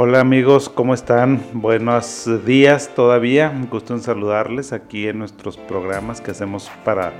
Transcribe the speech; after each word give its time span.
Hola 0.00 0.20
amigos, 0.20 0.68
¿cómo 0.68 0.94
están? 0.94 1.42
Buenos 1.54 2.30
días 2.46 2.94
todavía. 2.94 3.50
Un 3.50 3.68
gusto 3.68 3.94
en 3.94 4.00
saludarles 4.00 4.72
aquí 4.72 5.08
en 5.08 5.18
nuestros 5.18 5.56
programas 5.56 6.20
que 6.20 6.30
hacemos 6.30 6.70
para 6.84 7.12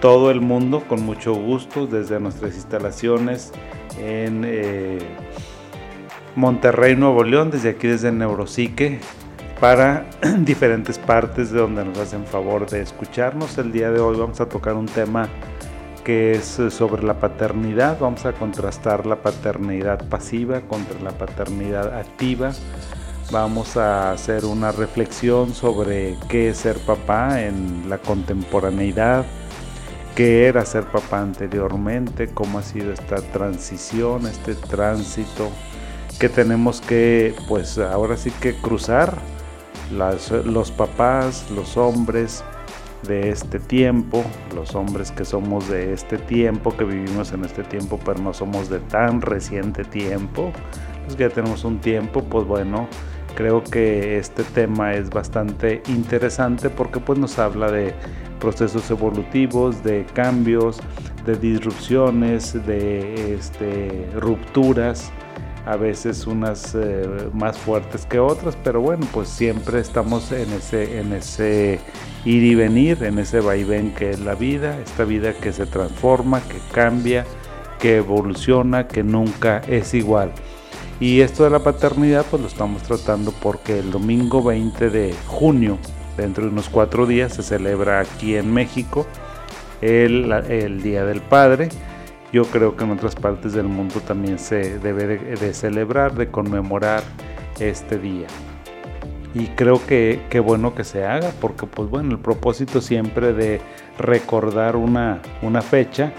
todo 0.00 0.32
el 0.32 0.40
mundo 0.40 0.82
con 0.88 1.04
mucho 1.04 1.34
gusto 1.34 1.86
desde 1.86 2.18
nuestras 2.18 2.56
instalaciones 2.56 3.52
en 3.96 4.42
eh, 4.44 4.98
Monterrey, 6.34 6.96
Nuevo 6.96 7.22
León, 7.22 7.52
desde 7.52 7.68
aquí 7.68 7.86
desde 7.86 8.10
Neuropsique 8.10 8.98
para 9.60 10.10
diferentes 10.40 10.98
partes 10.98 11.52
de 11.52 11.60
donde 11.60 11.84
nos 11.84 11.96
hacen 11.96 12.26
favor 12.26 12.68
de 12.68 12.80
escucharnos. 12.80 13.56
El 13.56 13.70
día 13.70 13.92
de 13.92 14.00
hoy 14.00 14.18
vamos 14.18 14.40
a 14.40 14.48
tocar 14.48 14.74
un 14.74 14.86
tema 14.86 15.28
que 16.04 16.32
es 16.32 16.58
sobre 16.70 17.02
la 17.02 17.20
paternidad. 17.20 17.98
Vamos 18.00 18.24
a 18.26 18.32
contrastar 18.32 19.06
la 19.06 19.16
paternidad 19.16 20.08
pasiva 20.08 20.60
contra 20.62 21.00
la 21.00 21.10
paternidad 21.10 21.98
activa. 21.98 22.52
Vamos 23.30 23.76
a 23.76 24.10
hacer 24.12 24.44
una 24.44 24.72
reflexión 24.72 25.54
sobre 25.54 26.16
qué 26.28 26.48
es 26.48 26.58
ser 26.58 26.78
papá 26.78 27.42
en 27.42 27.88
la 27.88 27.98
contemporaneidad, 27.98 29.24
qué 30.16 30.46
era 30.46 30.64
ser 30.66 30.84
papá 30.84 31.20
anteriormente, 31.20 32.28
cómo 32.34 32.58
ha 32.58 32.62
sido 32.62 32.92
esta 32.92 33.16
transición, 33.16 34.26
este 34.26 34.54
tránsito 34.56 35.48
que 36.18 36.28
tenemos 36.28 36.80
que, 36.80 37.34
pues 37.48 37.78
ahora 37.78 38.16
sí 38.16 38.30
que 38.30 38.54
cruzar 38.56 39.16
los 40.44 40.70
papás, 40.72 41.50
los 41.50 41.76
hombres, 41.76 42.44
de 43.06 43.30
este 43.30 43.58
tiempo, 43.58 44.24
los 44.54 44.74
hombres 44.74 45.10
que 45.10 45.24
somos 45.24 45.68
de 45.68 45.92
este 45.92 46.18
tiempo, 46.18 46.76
que 46.76 46.84
vivimos 46.84 47.32
en 47.32 47.44
este 47.44 47.62
tiempo, 47.64 47.98
pero 48.04 48.20
no 48.20 48.32
somos 48.32 48.68
de 48.68 48.78
tan 48.80 49.20
reciente 49.20 49.84
tiempo, 49.84 50.52
los 51.04 51.16
que 51.16 51.24
ya 51.24 51.30
tenemos 51.30 51.64
un 51.64 51.80
tiempo, 51.80 52.22
pues 52.22 52.46
bueno, 52.46 52.88
creo 53.34 53.62
que 53.64 54.18
este 54.18 54.42
tema 54.44 54.94
es 54.94 55.10
bastante 55.10 55.82
interesante 55.88 56.70
porque 56.70 57.00
pues 57.00 57.18
nos 57.18 57.38
habla 57.38 57.70
de 57.70 57.94
procesos 58.38 58.90
evolutivos, 58.90 59.82
de 59.82 60.04
cambios, 60.14 60.80
de 61.24 61.36
disrupciones, 61.36 62.54
de 62.66 63.34
este, 63.34 64.08
rupturas 64.16 65.12
a 65.66 65.76
veces 65.76 66.26
unas 66.26 66.74
eh, 66.74 67.28
más 67.32 67.58
fuertes 67.58 68.06
que 68.06 68.18
otras, 68.18 68.56
pero 68.64 68.80
bueno, 68.80 69.06
pues 69.12 69.28
siempre 69.28 69.80
estamos 69.80 70.32
en 70.32 70.52
ese, 70.52 70.98
en 70.98 71.12
ese 71.12 71.80
ir 72.24 72.42
y 72.42 72.54
venir, 72.54 73.02
en 73.02 73.18
ese 73.18 73.40
vaivén 73.40 73.94
que 73.94 74.10
es 74.10 74.20
la 74.20 74.34
vida, 74.34 74.78
esta 74.80 75.04
vida 75.04 75.34
que 75.34 75.52
se 75.52 75.66
transforma, 75.66 76.40
que 76.40 76.58
cambia, 76.72 77.26
que 77.78 77.96
evoluciona, 77.96 78.88
que 78.88 79.02
nunca 79.02 79.58
es 79.68 79.94
igual. 79.94 80.32
Y 80.98 81.20
esto 81.20 81.44
de 81.44 81.50
la 81.50 81.60
paternidad 81.60 82.26
pues 82.30 82.42
lo 82.42 82.48
estamos 82.48 82.82
tratando 82.82 83.32
porque 83.42 83.78
el 83.78 83.90
domingo 83.90 84.42
20 84.42 84.90
de 84.90 85.14
junio, 85.26 85.78
dentro 86.16 86.44
de 86.44 86.50
unos 86.50 86.68
cuatro 86.68 87.06
días, 87.06 87.34
se 87.34 87.42
celebra 87.42 88.00
aquí 88.00 88.36
en 88.36 88.52
México 88.52 89.06
el, 89.80 90.30
el 90.48 90.82
Día 90.82 91.04
del 91.04 91.22
Padre 91.22 91.70
yo 92.32 92.44
creo 92.44 92.76
que 92.76 92.84
en 92.84 92.92
otras 92.92 93.14
partes 93.14 93.52
del 93.52 93.66
mundo 93.66 94.00
también 94.00 94.38
se 94.38 94.78
debe 94.78 95.18
de, 95.18 95.54
celebrar, 95.54 96.14
de 96.14 96.28
conmemorar 96.28 97.02
este 97.58 97.98
día. 97.98 98.28
Y 99.34 99.46
creo 99.48 99.84
que, 99.86 100.20
qué 100.28 100.40
bueno 100.40 100.74
que 100.74 100.84
se 100.84 101.04
haga, 101.04 101.30
porque 101.40 101.66
pues 101.66 101.88
bueno, 101.88 102.12
el 102.12 102.18
propósito 102.18 102.80
siempre 102.80 103.32
de 103.32 103.60
recordar 103.98 104.76
una, 104.76 105.20
una 105.42 105.62
fecha 105.62 106.12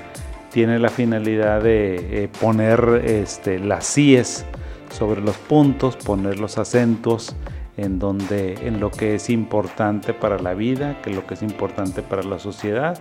tiene 0.52 0.80
la 0.80 0.90
finalidad 0.90 1.62
de 1.62 2.24
eh, 2.24 2.30
poner 2.40 3.02
este, 3.06 3.60
las 3.60 3.86
CIES 3.86 4.46
sobre 4.92 5.22
los 5.22 5.38
puntos, 5.38 5.96
poner 5.96 6.40
los 6.40 6.58
acentos 6.58 7.36
en 7.78 8.00
donde 8.00 8.68
en 8.68 8.80
lo 8.80 8.92
que 8.92 9.16
es 9.16 9.30
importante 9.30 10.14
para 10.14 10.40
la 10.40 10.54
vida, 10.54 11.02
que 11.02 11.10
lo 11.10 11.26
que 11.26 11.36
es 11.36 11.42
importante 11.42 12.02
para 12.02 12.24
la 12.24 12.38
sociedad, 12.38 13.00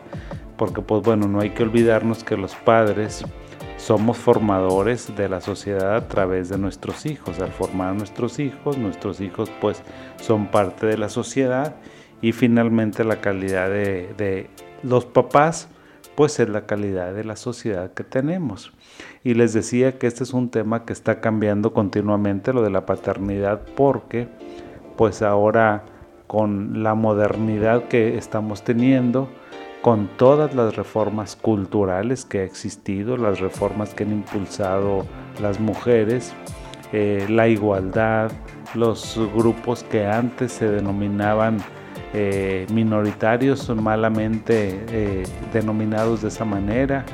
porque 0.60 0.82
pues 0.82 1.02
bueno, 1.02 1.26
no 1.26 1.40
hay 1.40 1.50
que 1.50 1.62
olvidarnos 1.62 2.22
que 2.22 2.36
los 2.36 2.54
padres 2.54 3.24
somos 3.78 4.18
formadores 4.18 5.16
de 5.16 5.26
la 5.26 5.40
sociedad 5.40 5.96
a 5.96 6.06
través 6.06 6.50
de 6.50 6.58
nuestros 6.58 7.06
hijos. 7.06 7.40
Al 7.40 7.50
formar 7.50 7.88
a 7.88 7.94
nuestros 7.94 8.38
hijos, 8.38 8.76
nuestros 8.76 9.22
hijos 9.22 9.50
pues 9.58 9.82
son 10.20 10.48
parte 10.48 10.84
de 10.84 10.98
la 10.98 11.08
sociedad 11.08 11.76
y 12.20 12.32
finalmente 12.32 13.04
la 13.04 13.22
calidad 13.22 13.70
de, 13.70 14.12
de 14.18 14.50
los 14.82 15.06
papás 15.06 15.68
pues 16.14 16.38
es 16.38 16.50
la 16.50 16.66
calidad 16.66 17.14
de 17.14 17.24
la 17.24 17.36
sociedad 17.36 17.94
que 17.94 18.04
tenemos. 18.04 18.70
Y 19.24 19.32
les 19.32 19.54
decía 19.54 19.98
que 19.98 20.08
este 20.08 20.24
es 20.24 20.34
un 20.34 20.50
tema 20.50 20.84
que 20.84 20.92
está 20.92 21.22
cambiando 21.22 21.72
continuamente, 21.72 22.52
lo 22.52 22.60
de 22.60 22.68
la 22.68 22.84
paternidad, 22.84 23.62
porque 23.76 24.28
pues 24.98 25.22
ahora 25.22 25.86
con 26.26 26.82
la 26.82 26.94
modernidad 26.94 27.84
que 27.84 28.18
estamos 28.18 28.62
teniendo, 28.62 29.30
con 29.82 30.08
todas 30.16 30.54
las 30.54 30.76
reformas 30.76 31.36
culturales 31.36 32.24
que 32.24 32.40
ha 32.40 32.44
existido, 32.44 33.16
las 33.16 33.40
reformas 33.40 33.94
que 33.94 34.04
han 34.04 34.12
impulsado 34.12 35.06
las 35.40 35.58
mujeres, 35.58 36.34
eh, 36.92 37.26
la 37.28 37.48
igualdad, 37.48 38.30
los 38.74 39.18
grupos 39.34 39.82
que 39.84 40.06
antes 40.06 40.52
se 40.52 40.68
denominaban 40.68 41.58
eh, 42.12 42.66
minoritarios 42.72 43.60
son 43.60 43.82
malamente 43.82 44.84
eh, 44.88 45.22
denominados 45.52 46.22
de 46.22 46.28
esa 46.28 46.44
manera, 46.44 47.04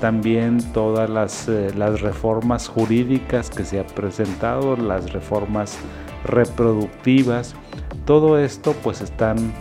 también 0.00 0.58
todas 0.72 1.08
las, 1.08 1.48
las 1.48 2.00
reformas 2.02 2.68
jurídicas 2.68 3.50
que 3.50 3.64
se 3.64 3.80
han 3.80 3.86
presentado, 3.86 4.76
las 4.76 5.12
reformas 5.12 5.78
reproductivas, 6.24 7.54
todo 8.04 8.38
esto 8.38 8.74
pues 8.82 9.00
están 9.00 9.52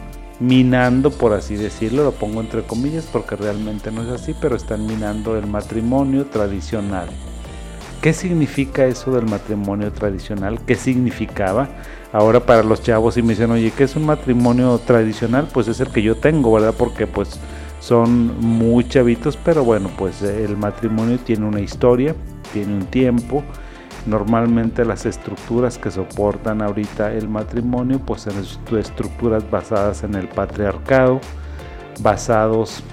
minando, 0.41 1.12
por 1.12 1.34
así 1.34 1.56
decirlo, 1.56 2.03
lo 2.03 2.12
pongo 2.13 2.41
entre 2.41 2.63
comillas 2.63 3.07
porque 3.12 3.35
realmente 3.35 3.91
no 3.91 4.02
es 4.02 4.09
así, 4.09 4.35
pero 4.41 4.56
están 4.56 4.88
minando 4.88 5.38
el 5.38 5.46
matrimonio 5.46 6.25
tradicional. 6.25 7.09
¿Qué 8.02 8.12
significa 8.13 8.85
eso 8.85 9.12
del 9.12 9.25
matrimonio 9.28 9.94
tradicional? 9.94 10.59
¿Qué 10.66 10.74
significaba? 10.74 11.69
Ahora 12.12 12.44
para 12.44 12.63
los 12.63 12.81
chavos 12.81 13.16
y 13.18 13.22
me 13.22 13.29
dicen, 13.29 13.52
oye, 13.52 13.72
¿qué 13.72 13.84
es 13.84 13.96
un 13.96 14.07
matrimonio 14.07 14.79
tradicional? 14.79 15.47
Pues 15.53 15.68
es 15.68 15.79
el 15.79 15.90
que 15.90 16.02
yo 16.02 16.16
tengo, 16.16 16.52
¿verdad? 16.52 16.73
Porque 16.75 17.06
pues 17.06 17.40
son 17.79 18.40
muy 18.40 18.88
chavitos, 18.88 19.38
pero 19.38 19.63
bueno, 19.63 19.91
pues 19.96 20.23
el 20.23 20.58
matrimonio 20.58 21.19
tiene 21.19 21.46
una 21.46 21.62
historia, 21.62 22.16
tiene 22.52 22.73
un 22.73 22.85
tiempo, 22.88 23.44
Normalmente 24.06 24.84
las 24.84 25.06
estructuras 25.06 25.78
que 25.78 25.91
soportan 25.91 26.62
ahorita 26.62 27.13
el 27.13 27.29
matrimonio 27.29 28.00
pues 28.00 28.22
son 28.22 28.78
estructuras 28.79 29.50
basadas 29.50 30.03
en 30.03 30.16
el 30.16 30.28
patriarcado, 30.28 31.22
basados 32.00 32.84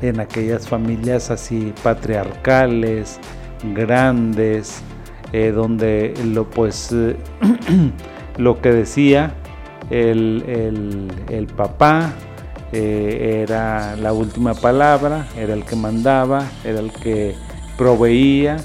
en 0.00 0.20
aquellas 0.20 0.66
familias 0.66 1.30
así 1.30 1.72
patriarcales, 1.82 3.18
grandes, 3.74 4.80
eh, 5.32 5.52
donde 5.54 6.14
lo 6.24 6.48
pues 6.48 6.94
lo 8.38 8.60
que 8.62 8.72
decía 8.72 9.34
el, 9.90 11.46
papá 11.56 12.12
eh, 12.72 13.42
era 13.42 13.96
la 13.96 14.14
última 14.14 14.54
palabra, 14.54 15.26
era 15.36 15.52
el 15.52 15.64
que 15.64 15.76
mandaba, 15.76 16.44
era 16.64 16.80
el 16.80 16.90
que 16.90 17.34
proveía 17.76 18.56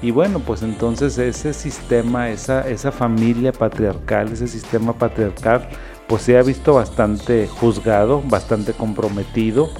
y 0.00 0.12
bueno, 0.12 0.38
pues 0.38 0.62
entonces 0.62 1.18
ese 1.18 1.52
sistema, 1.52 2.30
esa, 2.30 2.68
esa 2.68 2.92
familia 2.92 3.52
patriarcal, 3.52 4.32
ese 4.32 4.46
sistema 4.46 4.92
patriarcal, 4.92 5.68
pues 6.06 6.22
se 6.22 6.38
ha 6.38 6.42
visto 6.42 6.74
bastante 6.74 7.48
juzgado, 7.48 8.22
bastante 8.22 8.72
comprometido, 8.72 9.70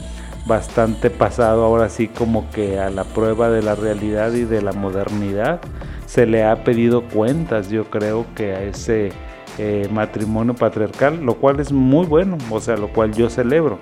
bastante 0.46 1.10
pasado 1.10 1.64
ahora 1.64 1.88
sí 1.88 2.08
como 2.08 2.50
que 2.50 2.80
a 2.80 2.90
la 2.90 3.04
prueba 3.04 3.48
de 3.48 3.62
la 3.62 3.76
realidad 3.76 4.32
y 4.32 4.44
de 4.44 4.60
la 4.60 4.72
modernidad. 4.72 5.60
Se 6.06 6.26
le 6.26 6.44
ha 6.44 6.64
pedido 6.64 7.02
cuentas, 7.02 7.70
yo 7.70 7.84
creo 7.84 8.26
que 8.34 8.54
a 8.54 8.62
ese 8.62 9.10
eh, 9.58 9.88
matrimonio 9.92 10.54
patriarcal, 10.54 11.20
lo 11.20 11.34
cual 11.34 11.60
es 11.60 11.70
muy 11.70 12.06
bueno, 12.06 12.38
o 12.50 12.60
sea, 12.60 12.76
lo 12.76 12.88
cual 12.88 13.12
yo 13.12 13.30
celebro. 13.30 13.78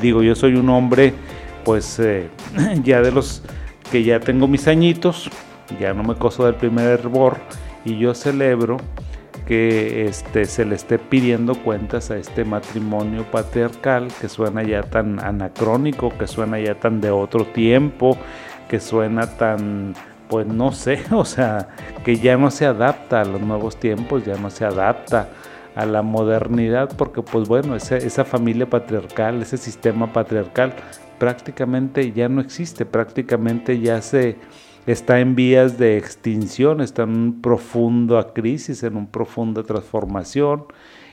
Digo, 0.00 0.22
yo 0.22 0.34
soy 0.34 0.56
un 0.56 0.68
hombre, 0.70 1.14
pues 1.64 2.00
eh, 2.00 2.28
ya 2.82 3.00
de 3.00 3.12
los 3.12 3.42
que 3.92 4.02
ya 4.02 4.18
tengo 4.20 4.48
mis 4.48 4.66
añitos, 4.66 5.30
ya 5.78 5.94
no 5.94 6.02
me 6.02 6.14
coso 6.14 6.44
del 6.44 6.54
primer 6.54 6.86
hervor 6.86 7.36
y 7.84 7.98
yo 7.98 8.14
celebro 8.14 8.78
que 9.46 10.06
este, 10.06 10.44
se 10.44 10.66
le 10.66 10.74
esté 10.74 10.98
pidiendo 10.98 11.54
cuentas 11.54 12.10
a 12.10 12.18
este 12.18 12.44
matrimonio 12.44 13.24
patriarcal 13.24 14.08
que 14.20 14.28
suena 14.28 14.62
ya 14.62 14.82
tan 14.82 15.20
anacrónico, 15.20 16.12
que 16.18 16.26
suena 16.26 16.60
ya 16.60 16.74
tan 16.74 17.00
de 17.00 17.10
otro 17.10 17.46
tiempo, 17.46 18.18
que 18.68 18.78
suena 18.78 19.38
tan, 19.38 19.94
pues 20.28 20.46
no 20.46 20.72
sé, 20.72 21.02
o 21.12 21.24
sea, 21.24 21.68
que 22.04 22.16
ya 22.16 22.36
no 22.36 22.50
se 22.50 22.66
adapta 22.66 23.22
a 23.22 23.24
los 23.24 23.40
nuevos 23.40 23.80
tiempos, 23.80 24.26
ya 24.26 24.36
no 24.36 24.50
se 24.50 24.66
adapta 24.66 25.30
a 25.74 25.86
la 25.86 26.02
modernidad, 26.02 26.90
porque 26.94 27.22
pues 27.22 27.48
bueno, 27.48 27.74
esa, 27.74 27.96
esa 27.96 28.26
familia 28.26 28.68
patriarcal, 28.68 29.40
ese 29.40 29.56
sistema 29.56 30.12
patriarcal 30.12 30.74
prácticamente 31.18 32.12
ya 32.12 32.28
no 32.28 32.42
existe, 32.42 32.84
prácticamente 32.84 33.80
ya 33.80 34.02
se 34.02 34.36
está 34.88 35.20
en 35.20 35.34
vías 35.34 35.76
de 35.76 35.98
extinción, 35.98 36.80
está 36.80 37.02
en 37.02 37.10
un 37.10 37.42
profundo 37.42 38.32
crisis, 38.34 38.82
en 38.82 38.96
una 38.96 39.10
profunda 39.10 39.62
transformación. 39.62 40.64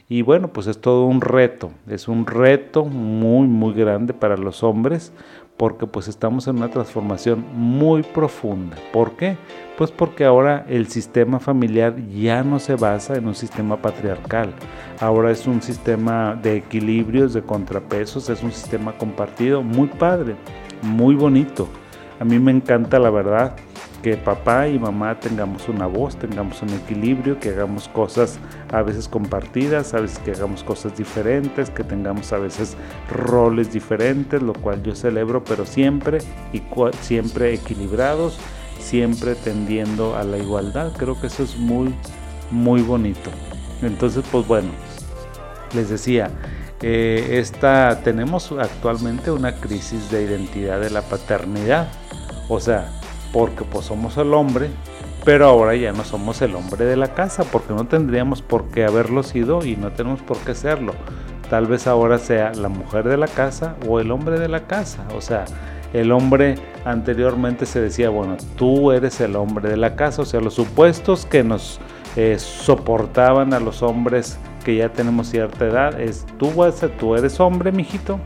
Y 0.07 0.21
bueno, 0.21 0.47
pues 0.53 0.67
es 0.67 0.79
todo 0.79 1.05
un 1.05 1.19
reto, 1.19 1.71
es 1.89 2.07
un 2.07 2.25
reto 2.25 2.85
muy, 2.85 3.47
muy 3.47 3.73
grande 3.73 4.13
para 4.13 4.37
los 4.37 4.63
hombres 4.63 5.11
porque 5.57 5.87
pues 5.87 6.07
estamos 6.07 6.47
en 6.47 6.57
una 6.57 6.69
transformación 6.69 7.43
muy 7.53 8.03
profunda. 8.03 8.77
¿Por 8.93 9.17
qué? 9.17 9.35
Pues 9.77 9.91
porque 9.91 10.23
ahora 10.23 10.65
el 10.69 10.87
sistema 10.87 11.39
familiar 11.39 11.95
ya 12.07 12.43
no 12.43 12.59
se 12.59 12.75
basa 12.75 13.15
en 13.15 13.27
un 13.27 13.35
sistema 13.35 13.81
patriarcal, 13.81 14.53
ahora 15.01 15.31
es 15.31 15.47
un 15.47 15.61
sistema 15.61 16.39
de 16.41 16.57
equilibrios, 16.57 17.33
de 17.33 17.41
contrapesos, 17.41 18.29
es 18.29 18.41
un 18.41 18.51
sistema 18.51 18.97
compartido 18.97 19.61
muy 19.63 19.87
padre, 19.87 20.35
muy 20.81 21.15
bonito. 21.15 21.67
A 22.19 22.25
mí 22.25 22.39
me 22.39 22.51
encanta 22.51 22.97
la 22.99 23.09
verdad 23.09 23.55
que 24.01 24.15
papá 24.15 24.67
y 24.67 24.77
mamá 24.77 25.19
tengamos 25.19 25.67
una 25.67 25.87
voz, 25.87 26.15
tengamos 26.15 26.61
un 26.61 26.69
equilibrio, 26.69 27.39
que 27.39 27.49
hagamos 27.49 27.87
cosas 27.87 28.37
a 28.71 28.83
veces 28.83 29.07
compartidas, 29.07 29.95
a 29.95 29.99
veces 29.99 30.19
que 30.19 30.31
hagamos 30.31 30.63
cosas 30.63 30.95
diferentes, 30.95 31.71
que 31.71 31.83
tengamos 31.83 32.31
a 32.31 32.37
veces 32.37 32.77
roles 33.09 33.73
diferentes, 33.73 34.43
lo 34.43 34.53
cual 34.53 34.83
yo 34.83 34.95
celebro, 34.95 35.43
pero 35.43 35.65
siempre 35.65 36.19
y 36.53 36.61
siempre 37.01 37.55
equilibrados, 37.55 38.37
siempre 38.79 39.33
tendiendo 39.33 40.15
a 40.15 40.23
la 40.23 40.37
igualdad. 40.37 40.93
Creo 40.95 41.19
que 41.19 41.25
eso 41.25 41.41
es 41.41 41.57
muy, 41.57 41.93
muy 42.51 42.83
bonito. 42.83 43.31
Entonces, 43.81 44.23
pues 44.31 44.47
bueno, 44.47 44.69
les 45.73 45.89
decía, 45.89 46.29
eh, 46.81 47.39
esta, 47.39 48.01
tenemos 48.03 48.51
actualmente 48.51 49.31
una 49.31 49.55
crisis 49.55 50.11
de 50.11 50.23
identidad 50.23 50.79
de 50.79 50.89
la 50.89 51.01
paternidad. 51.01 51.87
O 52.49 52.59
sea, 52.59 52.91
porque 53.31 53.63
pues 53.63 53.85
somos 53.85 54.17
el 54.17 54.33
hombre, 54.33 54.69
pero 55.23 55.47
ahora 55.47 55.75
ya 55.75 55.91
no 55.91 56.03
somos 56.03 56.41
el 56.41 56.55
hombre 56.55 56.85
de 56.85 56.95
la 56.95 57.13
casa, 57.13 57.43
porque 57.43 57.73
no 57.73 57.87
tendríamos 57.87 58.41
por 58.41 58.69
qué 58.69 58.85
haberlo 58.85 59.23
sido 59.23 59.65
y 59.65 59.75
no 59.75 59.91
tenemos 59.91 60.21
por 60.21 60.37
qué 60.39 60.53
serlo. 60.53 60.93
Tal 61.49 61.67
vez 61.67 61.87
ahora 61.87 62.17
sea 62.17 62.53
la 62.53 62.69
mujer 62.69 63.07
de 63.07 63.17
la 63.17 63.27
casa 63.27 63.75
o 63.87 63.99
el 63.99 64.11
hombre 64.11 64.39
de 64.39 64.47
la 64.47 64.67
casa. 64.67 65.05
O 65.15 65.21
sea, 65.21 65.45
el 65.93 66.11
hombre 66.11 66.55
anteriormente 66.83 67.65
se 67.65 67.79
decía, 67.81 68.09
bueno, 68.09 68.37
tú 68.57 68.91
eres 68.91 69.21
el 69.21 69.35
hombre 69.35 69.69
de 69.69 69.77
la 69.77 69.95
casa. 69.95 70.23
O 70.23 70.25
sea, 70.25 70.41
los 70.41 70.55
supuestos 70.55 71.25
que 71.25 71.43
nos 71.43 71.79
eh, 72.15 72.37
soportaban 72.39 73.53
a 73.53 73.59
los 73.59 73.81
hombres 73.81 74.37
que 74.63 74.75
ya 74.75 74.89
tenemos 74.89 75.27
cierta 75.29 75.65
edad 75.65 75.99
es, 75.99 76.25
tú, 76.37 76.51
vas 76.53 76.81
a, 76.83 76.89
tú 76.89 77.15
eres 77.15 77.39
hombre, 77.39 77.71
mijito, 77.71 78.19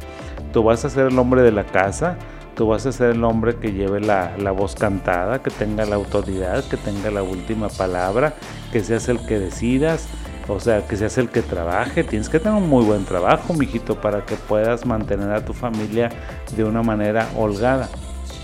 tú 0.54 0.64
vas 0.64 0.86
a 0.86 0.90
ser 0.90 1.08
el 1.08 1.20
hombre 1.20 1.42
de 1.42 1.52
la 1.52 1.66
casa 1.66 2.18
tú 2.60 2.68
vas 2.68 2.86
a 2.86 2.92
ser 2.92 3.12
el 3.12 3.24
hombre 3.24 3.56
que 3.56 3.72
lleve 3.72 4.02
la, 4.02 4.52
voz 4.52 4.76
cantada, 4.76 5.42
que 5.42 5.50
tenga 5.50 5.86
la 5.86 5.96
autoridad, 5.96 6.62
que 6.66 6.76
tenga 6.76 7.10
la 7.10 7.24
última 7.24 7.70
palabra, 7.70 8.34
que 8.74 8.84
seas 8.84 9.08
el 9.08 9.26
que 9.26 9.40
decidas, 9.40 10.10
o 10.46 10.60
sea, 10.60 10.86
que 10.86 10.98
seas 10.98 11.18
el 11.18 11.30
que 11.30 11.42
trabaje. 11.42 12.04
Tienes 12.04 12.28
que 12.28 12.38
tener 12.38 12.62
un 12.62 12.68
muy 12.68 12.84
buen 12.84 13.06
trabajo, 13.06 13.54
mijito, 13.54 14.02
para 14.02 14.26
que 14.26 14.36
puedas 14.36 14.86
mantener 14.86 15.32
a 15.32 15.46
tu 15.46 15.54
familia 15.54 16.10
de 16.54 16.66
una 16.66 16.84
manera 16.84 17.30
holgada. 17.38 17.88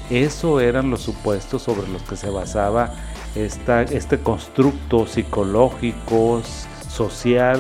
Eso 0.10 0.62
eran 0.62 0.90
los 0.90 1.02
supuestos 1.02 1.64
sobre 1.64 1.86
los 1.90 2.02
que 2.04 2.16
se 2.16 2.30
basaba 2.30 2.94
esta, 3.36 3.84
este 3.84 4.20
constructo 4.20 5.06
psicológico, 5.06 6.42
social, 6.88 7.60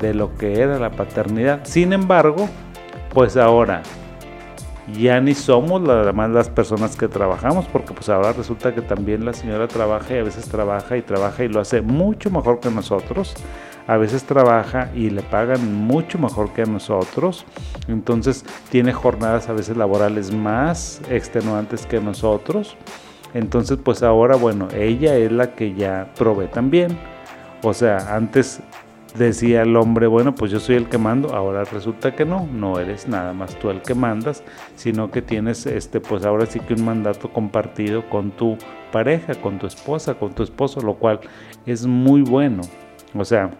de 0.00 0.14
lo 0.14 0.34
que 0.36 0.60
era 0.60 0.78
la 0.78 0.90
paternidad. 0.90 1.60
Sin 1.64 1.92
embargo, 1.92 2.48
pues 3.12 3.36
ahora 3.36 3.82
ya 4.92 5.20
ni 5.20 5.34
somos 5.34 5.80
nada 5.80 6.12
más 6.12 6.30
las 6.30 6.48
personas 6.48 6.96
que 6.96 7.08
trabajamos, 7.08 7.66
porque 7.66 7.92
pues 7.92 8.08
ahora 8.08 8.32
resulta 8.32 8.74
que 8.74 8.82
también 8.82 9.24
la 9.24 9.32
señora 9.32 9.66
trabaja 9.66 10.14
y 10.14 10.18
a 10.18 10.22
veces 10.22 10.48
trabaja 10.48 10.96
y 10.96 11.02
trabaja 11.02 11.44
y 11.44 11.48
lo 11.48 11.60
hace 11.60 11.80
mucho 11.82 12.30
mejor 12.30 12.60
que 12.60 12.70
nosotros. 12.70 13.34
A 13.88 13.96
veces 13.98 14.24
trabaja 14.24 14.90
y 14.96 15.10
le 15.10 15.22
pagan 15.22 15.72
mucho 15.72 16.18
mejor 16.18 16.52
que 16.52 16.66
nosotros. 16.66 17.44
Entonces 17.86 18.44
tiene 18.68 18.92
jornadas 18.92 19.48
a 19.48 19.52
veces 19.52 19.76
laborales 19.76 20.32
más 20.32 21.00
extenuantes 21.08 21.86
que 21.86 22.00
nosotros. 22.00 22.76
Entonces 23.34 23.78
pues 23.82 24.02
ahora 24.02 24.36
bueno, 24.36 24.68
ella 24.74 25.16
es 25.16 25.32
la 25.32 25.54
que 25.54 25.74
ya 25.74 26.12
provee 26.16 26.48
también. 26.48 26.98
O 27.62 27.74
sea, 27.74 28.14
antes 28.14 28.60
decía 29.16 29.62
el 29.62 29.76
hombre, 29.76 30.06
bueno, 30.06 30.34
pues 30.34 30.50
yo 30.50 30.60
soy 30.60 30.76
el 30.76 30.88
que 30.88 30.98
mando, 30.98 31.34
ahora 31.34 31.64
resulta 31.64 32.14
que 32.14 32.24
no, 32.24 32.46
no 32.52 32.78
eres 32.78 33.08
nada 33.08 33.32
más 33.32 33.58
tú 33.58 33.70
el 33.70 33.82
que 33.82 33.94
mandas, 33.94 34.42
sino 34.76 35.10
que 35.10 35.22
tienes 35.22 35.66
este 35.66 36.00
pues 36.00 36.24
ahora 36.24 36.46
sí 36.46 36.60
que 36.60 36.74
un 36.74 36.84
mandato 36.84 37.32
compartido 37.32 38.08
con 38.08 38.30
tu 38.30 38.56
pareja, 38.92 39.34
con 39.34 39.58
tu 39.58 39.66
esposa, 39.66 40.14
con 40.14 40.34
tu 40.34 40.42
esposo, 40.42 40.80
lo 40.80 40.94
cual 40.94 41.20
es 41.64 41.86
muy 41.86 42.22
bueno. 42.22 42.62
O 43.14 43.24
sea, 43.24 43.50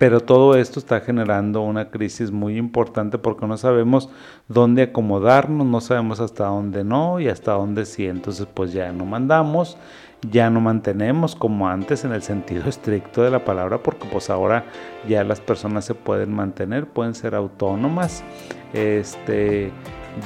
pero 0.00 0.20
todo 0.20 0.56
esto 0.56 0.78
está 0.78 1.00
generando 1.00 1.60
una 1.60 1.90
crisis 1.90 2.30
muy 2.30 2.56
importante 2.56 3.18
porque 3.18 3.46
no 3.46 3.58
sabemos 3.58 4.08
dónde 4.48 4.84
acomodarnos, 4.84 5.66
no 5.66 5.82
sabemos 5.82 6.20
hasta 6.20 6.46
dónde 6.46 6.84
no 6.84 7.20
y 7.20 7.28
hasta 7.28 7.52
dónde 7.52 7.84
sí. 7.84 8.06
Entonces 8.06 8.46
pues 8.46 8.72
ya 8.72 8.90
no 8.92 9.04
mandamos, 9.04 9.76
ya 10.22 10.48
no 10.48 10.62
mantenemos 10.62 11.36
como 11.36 11.68
antes 11.68 12.02
en 12.06 12.12
el 12.12 12.22
sentido 12.22 12.64
estricto 12.66 13.22
de 13.22 13.30
la 13.30 13.44
palabra 13.44 13.82
porque 13.82 14.08
pues 14.10 14.30
ahora 14.30 14.64
ya 15.06 15.22
las 15.22 15.42
personas 15.42 15.84
se 15.84 15.94
pueden 15.94 16.32
mantener, 16.32 16.86
pueden 16.86 17.14
ser 17.14 17.34
autónomas. 17.34 18.24
Este, 18.72 19.70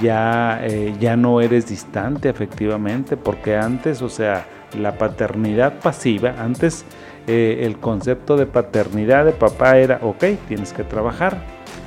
ya, 0.00 0.60
eh, 0.62 0.94
ya 1.00 1.16
no 1.16 1.40
eres 1.40 1.66
distante 1.66 2.28
efectivamente 2.28 3.16
porque 3.16 3.56
antes, 3.56 4.02
o 4.02 4.08
sea, 4.08 4.46
la 4.78 4.96
paternidad 4.98 5.80
pasiva, 5.80 6.36
antes 6.38 6.84
eh, 7.26 7.60
el 7.62 7.78
concepto 7.78 8.36
de 8.36 8.46
paternidad 8.46 9.24
de 9.24 9.32
papá 9.32 9.78
era, 9.78 9.98
ok, 10.02 10.24
tienes 10.48 10.72
que 10.72 10.84
trabajar, 10.84 11.42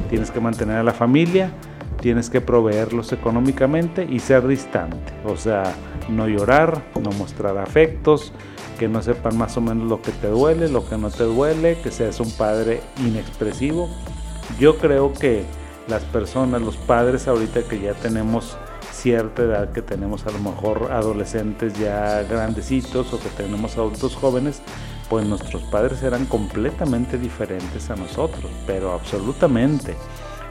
tienes 0.09 0.31
que 0.31 0.39
mantener 0.39 0.77
a 0.77 0.83
la 0.83 0.93
familia, 0.93 1.51
tienes 2.01 2.29
que 2.29 2.41
proveerlos 2.41 3.11
económicamente 3.11 4.07
y 4.09 4.19
ser 4.19 4.47
distante. 4.47 5.13
O 5.25 5.37
sea, 5.37 5.63
no 6.09 6.27
llorar, 6.27 6.81
no 7.01 7.11
mostrar 7.11 7.57
afectos, 7.57 8.31
que 8.77 8.87
no 8.87 9.01
sepan 9.01 9.37
más 9.37 9.57
o 9.57 9.61
menos 9.61 9.89
lo 9.89 10.01
que 10.01 10.11
te 10.11 10.27
duele, 10.27 10.69
lo 10.69 10.87
que 10.87 10.97
no 10.97 11.09
te 11.09 11.23
duele, 11.23 11.77
que 11.81 11.91
seas 11.91 12.19
un 12.19 12.31
padre 12.31 12.81
inexpresivo. 13.05 13.89
Yo 14.59 14.77
creo 14.77 15.13
que 15.13 15.43
las 15.87 16.03
personas, 16.03 16.61
los 16.61 16.77
padres 16.77 17.27
ahorita 17.27 17.63
que 17.63 17.79
ya 17.79 17.93
tenemos 17.93 18.57
cierta 18.91 19.43
edad, 19.43 19.71
que 19.71 19.81
tenemos 19.81 20.25
a 20.25 20.31
lo 20.31 20.39
mejor 20.39 20.91
adolescentes 20.91 21.77
ya 21.77 22.23
grandecitos 22.23 23.13
o 23.13 23.19
que 23.19 23.29
tenemos 23.29 23.77
adultos 23.77 24.15
jóvenes, 24.15 24.61
pues 25.09 25.25
nuestros 25.25 25.63
padres 25.63 26.03
eran 26.03 26.25
completamente 26.25 27.17
diferentes 27.17 27.89
a 27.89 27.95
nosotros, 27.95 28.51
pero 28.65 28.93
absolutamente. 28.93 29.95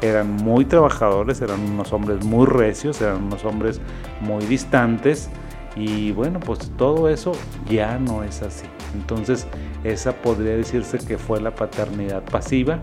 Eran 0.03 0.31
muy 0.31 0.67
trabajadores, 0.67 1.41
eran 1.41 1.61
unos 1.61 1.93
hombres 1.93 2.25
muy 2.25 2.47
recios, 2.47 3.01
eran 3.01 3.25
unos 3.25 3.45
hombres 3.45 3.81
muy 4.21 4.45
distantes 4.45 5.31
y 5.75 6.13
bueno, 6.13 6.39
pues 6.41 6.71
todo 6.77 7.09
eso 7.09 7.33
ya 7.69 7.99
no 7.99 8.23
es 8.23 8.43
así. 8.43 8.67
Entonces 8.95 9.47
esa 9.85 10.13
podría 10.13 10.57
decirse 10.57 10.99
que 10.99 11.19
fue 11.19 11.41
la 11.41 11.55
paternidad 11.55 12.23
pasiva, 12.25 12.79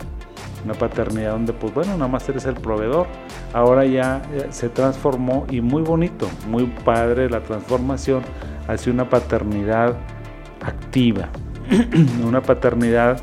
una 0.64 0.74
paternidad 0.74 1.32
donde 1.32 1.52
pues 1.52 1.72
bueno, 1.74 1.92
nada 1.92 2.08
más 2.08 2.28
eres 2.28 2.46
el 2.46 2.54
proveedor. 2.54 3.06
Ahora 3.52 3.84
ya 3.84 4.22
se 4.50 4.68
transformó 4.68 5.46
y 5.50 5.60
muy 5.60 5.82
bonito, 5.82 6.28
muy 6.48 6.66
padre 6.84 7.30
la 7.30 7.40
transformación 7.40 8.22
hacia 8.66 8.92
una 8.92 9.08
paternidad 9.08 9.96
activa, 10.62 11.28
una 12.24 12.42
paternidad 12.42 13.20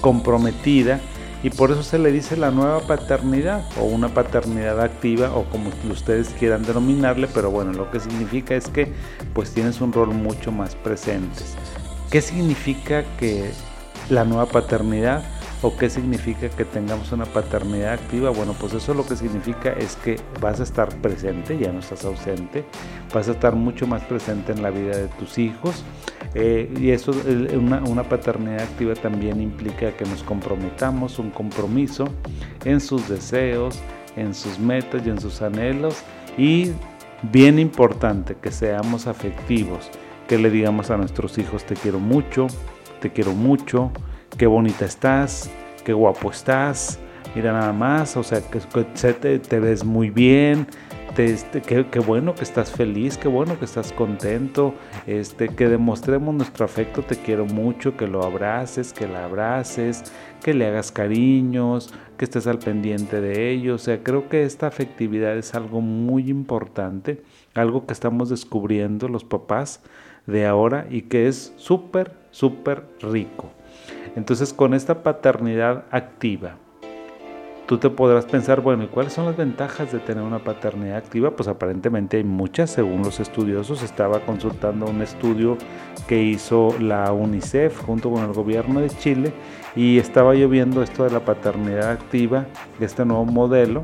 comprometida 0.00 1.00
y 1.42 1.50
por 1.50 1.72
eso 1.72 1.82
se 1.82 1.98
le 1.98 2.12
dice 2.12 2.36
la 2.36 2.50
nueva 2.50 2.80
paternidad 2.80 3.64
o 3.80 3.84
una 3.84 4.08
paternidad 4.08 4.80
activa 4.80 5.34
o 5.34 5.44
como 5.44 5.70
ustedes 5.90 6.28
quieran 6.38 6.62
denominarle, 6.62 7.26
pero 7.26 7.50
bueno, 7.50 7.72
lo 7.72 7.90
que 7.90 7.98
significa 7.98 8.54
es 8.54 8.68
que 8.68 8.92
pues 9.34 9.52
tienes 9.52 9.80
un 9.80 9.92
rol 9.92 10.08
mucho 10.08 10.52
más 10.52 10.76
presente. 10.76 11.42
¿Qué 12.10 12.20
significa 12.20 13.04
que 13.18 13.50
la 14.08 14.24
nueva 14.24 14.46
paternidad? 14.46 15.24
¿O 15.64 15.76
qué 15.76 15.88
significa 15.88 16.48
que 16.48 16.64
tengamos 16.64 17.12
una 17.12 17.24
paternidad 17.24 17.92
activa? 17.92 18.30
Bueno, 18.30 18.52
pues 18.58 18.74
eso 18.74 18.94
lo 18.94 19.06
que 19.06 19.14
significa 19.14 19.72
es 19.72 19.94
que 19.94 20.16
vas 20.40 20.58
a 20.58 20.64
estar 20.64 20.88
presente, 20.96 21.56
ya 21.56 21.72
no 21.72 21.78
estás 21.78 22.04
ausente, 22.04 22.64
vas 23.14 23.28
a 23.28 23.32
estar 23.32 23.54
mucho 23.54 23.86
más 23.86 24.02
presente 24.02 24.50
en 24.50 24.60
la 24.60 24.70
vida 24.70 24.96
de 24.96 25.06
tus 25.06 25.38
hijos. 25.38 25.84
Eh, 26.34 26.72
y 26.80 26.90
eso, 26.90 27.12
una, 27.54 27.80
una 27.84 28.02
paternidad 28.02 28.62
activa 28.62 28.94
también 28.94 29.40
implica 29.40 29.96
que 29.96 30.04
nos 30.04 30.24
comprometamos, 30.24 31.20
un 31.20 31.30
compromiso 31.30 32.06
en 32.64 32.80
sus 32.80 33.08
deseos, 33.08 33.78
en 34.16 34.34
sus 34.34 34.58
metas 34.58 35.06
y 35.06 35.10
en 35.10 35.20
sus 35.20 35.42
anhelos. 35.42 36.02
Y 36.36 36.72
bien 37.30 37.60
importante, 37.60 38.34
que 38.34 38.50
seamos 38.50 39.06
afectivos, 39.06 39.90
que 40.26 40.38
le 40.38 40.50
digamos 40.50 40.90
a 40.90 40.96
nuestros 40.96 41.38
hijos 41.38 41.64
te 41.64 41.76
quiero 41.76 42.00
mucho, 42.00 42.48
te 43.00 43.12
quiero 43.12 43.32
mucho, 43.32 43.92
qué 44.36 44.46
bonita 44.46 44.84
estás, 44.84 45.50
qué 45.84 45.92
guapo 45.92 46.30
estás, 46.30 46.98
mira 47.34 47.52
nada 47.52 47.72
más, 47.72 48.16
o 48.16 48.22
sea, 48.22 48.40
que 48.40 48.60
te, 49.14 49.38
te 49.38 49.60
ves 49.60 49.84
muy 49.84 50.10
bien, 50.10 50.66
este, 51.16 51.60
qué, 51.60 51.98
bueno 52.00 52.34
que 52.34 52.42
estás 52.42 52.70
feliz, 52.70 53.18
qué 53.18 53.28
bueno 53.28 53.58
que 53.58 53.66
estás 53.66 53.92
contento, 53.92 54.74
este, 55.06 55.48
que 55.48 55.68
demostremos 55.68 56.34
nuestro 56.34 56.64
afecto, 56.64 57.02
te 57.02 57.16
quiero 57.16 57.44
mucho, 57.44 57.96
que 57.96 58.06
lo 58.06 58.22
abraces, 58.22 58.94
que 58.94 59.06
la 59.06 59.26
abraces, 59.26 60.04
que 60.42 60.54
le 60.54 60.66
hagas 60.66 60.90
cariños, 60.90 61.92
que 62.16 62.24
estés 62.24 62.46
al 62.46 62.58
pendiente 62.58 63.20
de 63.20 63.50
ello. 63.50 63.74
O 63.74 63.78
sea, 63.78 64.02
creo 64.02 64.30
que 64.30 64.44
esta 64.44 64.68
afectividad 64.68 65.36
es 65.36 65.54
algo 65.54 65.82
muy 65.82 66.30
importante, 66.30 67.22
algo 67.54 67.86
que 67.86 67.92
estamos 67.92 68.30
descubriendo 68.30 69.06
los 69.08 69.24
papás 69.24 69.82
de 70.26 70.46
ahora 70.46 70.86
y 70.90 71.02
que 71.02 71.28
es 71.28 71.52
súper, 71.56 72.12
súper 72.30 72.84
rico. 73.02 73.50
Entonces, 74.16 74.52
con 74.52 74.74
esta 74.74 75.02
paternidad 75.02 75.84
activa, 75.90 76.56
tú 77.66 77.78
te 77.78 77.88
podrás 77.88 78.26
pensar, 78.26 78.60
bueno, 78.60 78.84
¿y 78.84 78.88
cuáles 78.88 79.14
son 79.14 79.24
las 79.24 79.36
ventajas 79.36 79.90
de 79.92 79.98
tener 79.98 80.22
una 80.22 80.40
paternidad 80.40 80.96
activa? 80.96 81.30
Pues 81.30 81.48
aparentemente 81.48 82.18
hay 82.18 82.24
muchas, 82.24 82.70
según 82.70 83.02
los 83.02 83.20
estudiosos. 83.20 83.82
Estaba 83.82 84.20
consultando 84.20 84.86
un 84.86 85.00
estudio 85.00 85.56
que 86.06 86.22
hizo 86.22 86.74
la 86.80 87.12
UNICEF 87.12 87.80
junto 87.80 88.10
con 88.10 88.24
el 88.24 88.32
gobierno 88.32 88.80
de 88.80 88.90
Chile 88.90 89.32
y 89.74 89.98
estaba 89.98 90.34
yo 90.34 90.48
viendo 90.48 90.82
esto 90.82 91.04
de 91.04 91.10
la 91.10 91.20
paternidad 91.20 91.90
activa, 91.90 92.46
este 92.80 93.04
nuevo 93.04 93.24
modelo 93.24 93.80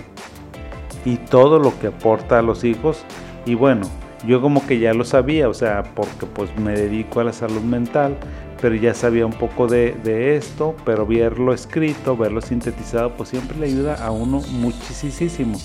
y 1.04 1.16
todo 1.16 1.58
lo 1.58 1.78
que 1.78 1.86
aporta 1.86 2.40
a 2.40 2.42
los 2.42 2.64
hijos. 2.64 3.04
Y 3.46 3.54
bueno, 3.54 3.86
yo 4.26 4.40
como 4.40 4.66
que 4.66 4.78
ya 4.78 4.92
lo 4.92 5.04
sabía, 5.04 5.48
o 5.48 5.54
sea, 5.54 5.82
porque 5.94 6.26
pues 6.26 6.54
me 6.58 6.72
dedico 6.72 7.20
a 7.20 7.24
la 7.24 7.32
salud 7.32 7.62
mental, 7.62 8.16
pero 8.60 8.74
ya 8.74 8.94
sabía 8.94 9.26
un 9.26 9.32
poco 9.32 9.66
de, 9.66 10.36
esto, 10.36 10.74
pero 10.84 11.06
verlo 11.06 11.52
escrito, 11.52 12.16
verlo 12.16 12.40
sintetizado, 12.40 13.14
pues 13.14 13.28
siempre 13.28 13.58
le 13.58 13.66
ayuda 13.66 13.94
a 14.04 14.10
uno 14.10 14.40
muchísimo, 14.50 15.58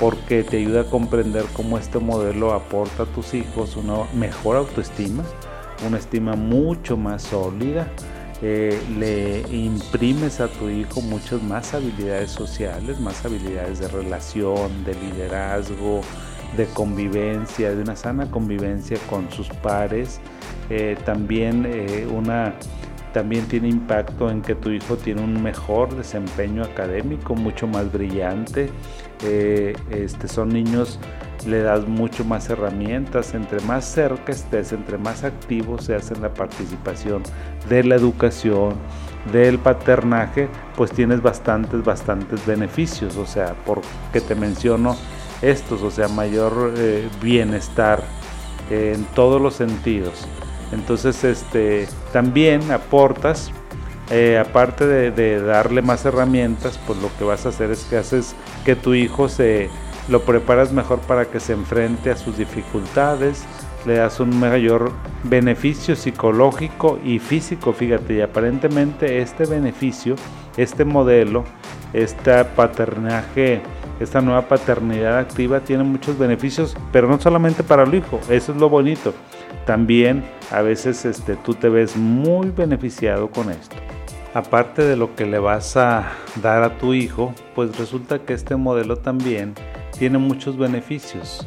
porque 0.00 0.42
te 0.42 0.58
ayuda 0.58 0.82
a 0.82 0.84
comprender 0.84 1.44
cómo 1.52 1.78
este 1.78 1.98
modelo 1.98 2.52
aporta 2.52 3.04
a 3.04 3.06
tus 3.06 3.34
hijos 3.34 3.76
una 3.76 4.04
mejor 4.14 4.56
autoestima, 4.56 5.24
una 5.86 5.98
estima 5.98 6.34
mucho 6.34 6.96
más 6.96 7.22
sólida, 7.22 7.88
eh, 8.42 8.80
le 8.98 9.40
imprimes 9.54 10.40
a 10.40 10.48
tu 10.48 10.68
hijo 10.68 11.00
muchas 11.00 11.42
más 11.42 11.72
habilidades 11.74 12.30
sociales, 12.30 13.00
más 13.00 13.24
habilidades 13.24 13.78
de 13.78 13.88
relación, 13.88 14.84
de 14.84 14.94
liderazgo, 14.94 16.00
de 16.56 16.66
convivencia, 16.66 17.74
de 17.74 17.82
una 17.82 17.96
sana 17.96 18.30
convivencia 18.30 18.98
con 19.08 19.30
sus 19.30 19.48
pares, 19.48 20.20
eh, 20.70 20.96
también 21.04 21.66
eh, 21.66 22.06
una 22.10 22.54
también 23.14 23.46
tiene 23.46 23.68
impacto 23.68 24.28
en 24.28 24.42
que 24.42 24.56
tu 24.56 24.70
hijo 24.70 24.96
tiene 24.96 25.22
un 25.22 25.40
mejor 25.40 25.94
desempeño 25.96 26.64
académico, 26.64 27.36
mucho 27.36 27.68
más 27.68 27.90
brillante. 27.92 28.70
Eh, 29.22 29.72
este, 29.90 30.26
son 30.26 30.48
niños, 30.48 30.98
le 31.46 31.62
das 31.62 31.86
mucho 31.86 32.24
más 32.24 32.50
herramientas. 32.50 33.34
Entre 33.34 33.60
más 33.60 33.84
cerca 33.84 34.32
estés, 34.32 34.72
entre 34.72 34.98
más 34.98 35.22
activo 35.22 35.78
seas 35.78 36.10
en 36.10 36.22
la 36.22 36.34
participación 36.34 37.22
de 37.68 37.84
la 37.84 37.94
educación, 37.94 38.74
del 39.32 39.60
paternaje, 39.60 40.48
pues 40.76 40.90
tienes 40.90 41.22
bastantes, 41.22 41.84
bastantes 41.84 42.44
beneficios. 42.44 43.16
O 43.16 43.26
sea, 43.26 43.54
porque 43.64 44.20
te 44.26 44.34
menciono 44.34 44.96
estos, 45.42 45.82
o 45.82 45.90
sea, 45.90 46.08
mayor 46.08 46.72
bienestar 47.20 48.02
en 48.70 49.04
todos 49.14 49.40
los 49.40 49.54
sentidos. 49.54 50.26
Entonces, 50.72 51.22
este, 51.24 51.86
también 52.12 52.72
aportas, 52.72 53.50
eh, 54.10 54.38
aparte 54.38 54.86
de, 54.86 55.40
darle 55.40 55.82
más 55.82 56.04
herramientas, 56.04 56.78
pues 56.86 56.98
lo 57.00 57.10
que 57.18 57.24
vas 57.24 57.46
a 57.46 57.50
hacer 57.50 57.70
es 57.70 57.84
que 57.84 57.96
haces 57.96 58.34
que 58.64 58.76
tu 58.76 58.94
hijo 58.94 59.28
se 59.28 59.70
lo 60.08 60.22
preparas 60.22 60.72
mejor 60.72 61.00
para 61.00 61.26
que 61.26 61.40
se 61.40 61.52
enfrente 61.52 62.10
a 62.10 62.16
sus 62.16 62.36
dificultades, 62.36 63.44
le 63.86 63.94
das 63.94 64.20
un 64.20 64.38
mayor 64.38 64.92
beneficio 65.22 65.94
psicológico 65.94 66.98
y 67.04 67.18
físico, 67.18 67.72
fíjate, 67.72 68.14
y 68.14 68.20
aparentemente 68.20 69.20
este 69.20 69.46
beneficio, 69.46 70.16
este 70.56 70.84
modelo, 70.84 71.44
este 71.92 72.44
paternaje, 72.44 73.62
esta 74.00 74.20
nueva 74.20 74.48
paternidad 74.48 75.18
activa 75.18 75.60
tiene 75.60 75.84
muchos 75.84 76.18
beneficios, 76.18 76.76
pero 76.92 77.08
no 77.08 77.20
solamente 77.20 77.62
para 77.62 77.84
el 77.84 77.94
hijo, 77.94 78.20
eso 78.28 78.52
es 78.52 78.58
lo 78.58 78.68
bonito, 78.68 79.14
también 79.66 80.24
a 80.50 80.62
veces 80.62 81.04
este, 81.04 81.36
tú 81.36 81.54
te 81.54 81.68
ves 81.68 81.96
muy 81.96 82.50
beneficiado 82.50 83.30
con 83.30 83.50
esto. 83.50 83.76
Aparte 84.34 84.82
de 84.82 84.96
lo 84.96 85.14
que 85.14 85.26
le 85.26 85.38
vas 85.38 85.76
a 85.76 86.10
dar 86.42 86.64
a 86.64 86.76
tu 86.76 86.92
hijo, 86.92 87.32
pues 87.54 87.78
resulta 87.78 88.18
que 88.18 88.32
este 88.32 88.56
modelo 88.56 88.96
también 88.96 89.54
tiene 89.96 90.18
muchos 90.18 90.58
beneficios. 90.58 91.46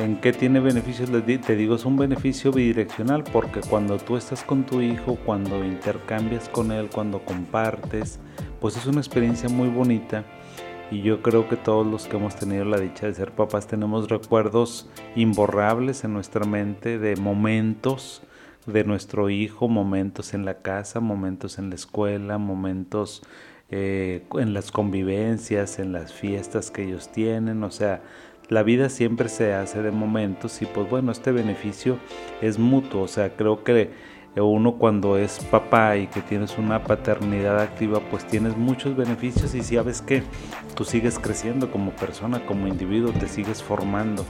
¿En 0.00 0.16
qué 0.20 0.32
tiene 0.32 0.60
beneficios? 0.60 1.10
Te 1.10 1.56
digo, 1.56 1.76
es 1.76 1.84
un 1.84 1.96
beneficio 1.96 2.52
bidireccional 2.52 3.24
porque 3.24 3.60
cuando 3.60 3.98
tú 3.98 4.16
estás 4.16 4.42
con 4.42 4.64
tu 4.64 4.80
hijo, 4.80 5.16
cuando 5.24 5.64
intercambias 5.64 6.48
con 6.48 6.70
él, 6.70 6.88
cuando 6.92 7.20
compartes, 7.20 8.18
pues 8.60 8.76
es 8.76 8.86
una 8.86 8.98
experiencia 8.98 9.48
muy 9.48 9.68
bonita 9.68 10.24
y 10.90 11.02
yo 11.02 11.22
creo 11.22 11.48
que 11.48 11.56
todos 11.56 11.86
los 11.86 12.06
que 12.06 12.16
hemos 12.16 12.36
tenido 12.36 12.64
la 12.64 12.78
dicha 12.78 13.06
de 13.06 13.14
ser 13.14 13.32
papás 13.32 13.66
tenemos 13.66 14.08
recuerdos 14.08 14.88
imborrables 15.16 16.04
en 16.04 16.14
nuestra 16.14 16.44
mente 16.44 16.98
de 16.98 17.16
momentos 17.16 18.22
de 18.66 18.84
nuestro 18.84 19.30
hijo, 19.30 19.68
momentos 19.68 20.34
en 20.34 20.44
la 20.44 20.58
casa, 20.58 21.00
momentos 21.00 21.58
en 21.58 21.70
la 21.70 21.74
escuela, 21.74 22.38
momentos 22.38 23.22
eh, 23.70 24.22
en 24.34 24.54
las 24.54 24.70
convivencias, 24.70 25.78
en 25.78 25.92
las 25.92 26.12
fiestas 26.12 26.70
que 26.70 26.84
ellos 26.84 27.10
tienen, 27.10 27.62
o 27.64 27.70
sea, 27.70 28.02
la 28.48 28.62
vida 28.62 28.88
siempre 28.88 29.28
se 29.28 29.52
hace 29.52 29.82
de 29.82 29.90
momentos 29.90 30.62
y 30.62 30.66
pues 30.66 30.88
bueno, 30.88 31.12
este 31.12 31.32
beneficio 31.32 31.98
es 32.40 32.58
mutuo, 32.58 33.02
o 33.02 33.08
sea, 33.08 33.36
creo 33.36 33.62
que 33.62 33.90
uno 34.40 34.74
cuando 34.74 35.16
es 35.16 35.38
papá 35.50 35.96
y 35.96 36.06
que 36.06 36.20
tienes 36.20 36.58
una 36.58 36.84
paternidad 36.84 37.60
activa, 37.60 38.00
pues 38.10 38.26
tienes 38.26 38.56
muchos 38.56 38.96
beneficios 38.96 39.54
y 39.54 39.62
sabes 39.62 40.02
que 40.02 40.22
tú 40.74 40.84
sigues 40.84 41.18
creciendo 41.18 41.70
como 41.70 41.92
persona, 41.92 42.44
como 42.46 42.66
individuo, 42.66 43.12
te 43.12 43.28
sigues 43.28 43.62
formando. 43.62 44.24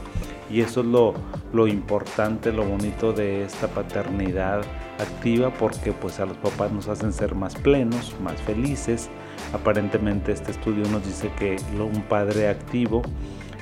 Y 0.50 0.62
eso 0.62 0.80
es 0.80 0.86
lo, 0.86 1.14
lo 1.52 1.66
importante, 1.66 2.52
lo 2.52 2.64
bonito 2.64 3.12
de 3.12 3.44
esta 3.44 3.68
paternidad 3.68 4.62
activa, 4.98 5.52
porque 5.52 5.92
pues 5.92 6.20
a 6.20 6.26
los 6.26 6.36
papás 6.38 6.72
nos 6.72 6.88
hacen 6.88 7.12
ser 7.12 7.34
más 7.34 7.54
plenos, 7.54 8.14
más 8.22 8.40
felices. 8.42 9.10
Aparentemente 9.52 10.32
este 10.32 10.52
estudio 10.52 10.88
nos 10.90 11.04
dice 11.04 11.30
que 11.38 11.56
un 11.78 12.02
padre 12.02 12.48
activo 12.48 13.02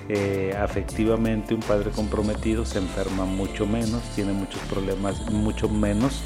eh, 0.09 0.57
afectivamente 0.59 1.55
un 1.55 1.61
padre 1.61 1.91
comprometido 1.91 2.65
se 2.65 2.79
enferma 2.79 3.25
mucho 3.25 3.67
menos, 3.67 4.03
tiene 4.15 4.33
muchos 4.33 4.61
problemas, 4.63 5.31
mucho 5.31 5.69
menos 5.69 6.23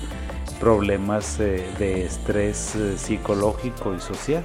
problemas 0.58 1.40
eh, 1.40 1.66
de 1.78 2.04
estrés 2.04 2.74
eh, 2.76 2.98
psicológico 2.98 3.94
y 3.94 4.00
social. 4.00 4.42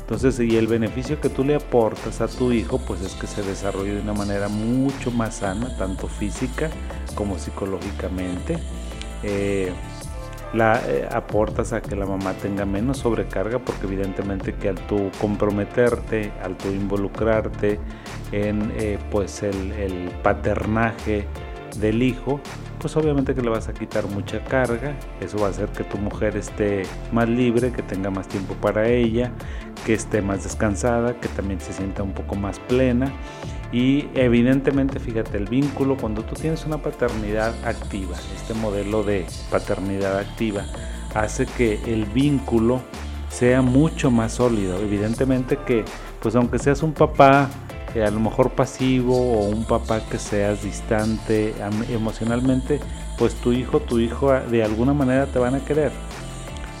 Entonces, 0.00 0.40
y 0.40 0.56
el 0.56 0.66
beneficio 0.66 1.20
que 1.20 1.28
tú 1.28 1.44
le 1.44 1.54
aportas 1.54 2.20
a 2.20 2.26
tu 2.26 2.50
hijo, 2.52 2.78
pues 2.78 3.00
es 3.00 3.14
que 3.14 3.28
se 3.28 3.42
desarrolle 3.42 3.94
de 3.94 4.00
una 4.00 4.12
manera 4.12 4.48
mucho 4.48 5.12
más 5.12 5.36
sana, 5.36 5.76
tanto 5.76 6.08
física 6.08 6.68
como 7.14 7.38
psicológicamente 7.38 8.58
la 10.52 10.82
eh, 10.88 11.08
aportas 11.10 11.72
a 11.72 11.80
que 11.80 11.94
la 11.94 12.06
mamá 12.06 12.34
tenga 12.34 12.66
menos 12.66 12.98
sobrecarga 12.98 13.58
porque 13.58 13.86
evidentemente 13.86 14.54
que 14.54 14.68
al 14.68 14.86
tú 14.86 15.10
comprometerte, 15.20 16.32
al 16.42 16.56
tú 16.56 16.68
involucrarte 16.68 17.78
en 18.32 18.72
eh, 18.76 18.98
pues 19.10 19.42
el, 19.42 19.72
el, 19.72 20.10
paternaje 20.22 21.26
del 21.78 22.02
hijo, 22.02 22.40
pues 22.80 22.96
obviamente 22.96 23.34
que 23.34 23.42
le 23.42 23.50
vas 23.50 23.68
a 23.68 23.72
quitar 23.72 24.06
mucha 24.06 24.42
carga, 24.44 24.96
eso 25.20 25.38
va 25.38 25.48
a 25.48 25.50
hacer 25.50 25.68
que 25.70 25.84
tu 25.84 25.98
mujer 25.98 26.36
esté 26.36 26.82
más 27.12 27.28
libre, 27.28 27.72
que 27.72 27.82
tenga 27.82 28.10
más 28.10 28.28
tiempo 28.28 28.54
para 28.54 28.88
ella, 28.88 29.30
que 29.84 29.94
esté 29.94 30.22
más 30.22 30.44
descansada, 30.44 31.18
que 31.20 31.28
también 31.28 31.60
se 31.60 31.72
sienta 31.72 32.02
un 32.02 32.12
poco 32.12 32.34
más 32.34 32.58
plena 32.60 33.12
y 33.72 34.08
evidentemente, 34.14 34.98
fíjate, 34.98 35.36
el 35.36 35.46
vínculo, 35.46 35.96
cuando 35.96 36.22
tú 36.22 36.34
tienes 36.34 36.66
una 36.66 36.78
paternidad 36.78 37.54
activa, 37.64 38.16
este 38.34 38.52
modelo 38.54 39.04
de 39.04 39.26
paternidad 39.50 40.18
activa, 40.18 40.64
hace 41.14 41.46
que 41.46 41.80
el 41.86 42.04
vínculo 42.06 42.80
sea 43.28 43.62
mucho 43.62 44.10
más 44.10 44.32
sólido. 44.32 44.80
Evidentemente 44.80 45.56
que, 45.64 45.84
pues 46.20 46.34
aunque 46.34 46.58
seas 46.58 46.82
un 46.82 46.92
papá 46.92 47.48
eh, 47.94 48.04
a 48.04 48.10
lo 48.10 48.20
mejor 48.20 48.50
pasivo 48.50 49.16
o 49.16 49.48
un 49.48 49.64
papá 49.64 50.00
que 50.08 50.18
seas 50.18 50.62
distante 50.62 51.54
emocionalmente, 51.90 52.80
pues 53.18 53.34
tu 53.34 53.52
hijo, 53.52 53.80
tu 53.80 53.98
hijo 53.98 54.32
de 54.32 54.62
alguna 54.62 54.94
manera 54.94 55.26
te 55.26 55.38
van 55.38 55.54
a 55.54 55.64
querer. 55.64 55.92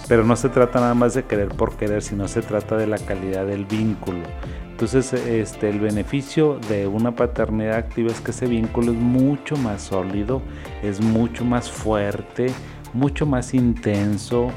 Pero 0.08 0.24
no 0.24 0.34
se 0.36 0.48
trata 0.48 0.80
nada 0.80 0.94
más 0.94 1.14
de 1.14 1.24
querer 1.24 1.48
por 1.48 1.76
querer, 1.76 2.02
sino 2.02 2.26
se 2.26 2.42
trata 2.42 2.76
de 2.76 2.86
la 2.86 2.98
calidad 2.98 3.46
del 3.46 3.64
vínculo. 3.64 4.22
Entonces, 4.70 5.12
este, 5.12 5.68
el 5.68 5.78
beneficio 5.78 6.58
de 6.68 6.86
una 6.86 7.14
paternidad 7.14 7.76
activa 7.76 8.10
es 8.10 8.20
que 8.20 8.30
ese 8.30 8.46
vínculo 8.46 8.92
es 8.92 8.98
mucho 8.98 9.56
más 9.56 9.82
sólido, 9.82 10.40
es 10.82 11.00
mucho 11.00 11.44
más 11.44 11.70
fuerte, 11.70 12.46
mucho 12.94 13.26
más 13.26 13.52
intenso, 13.52 14.50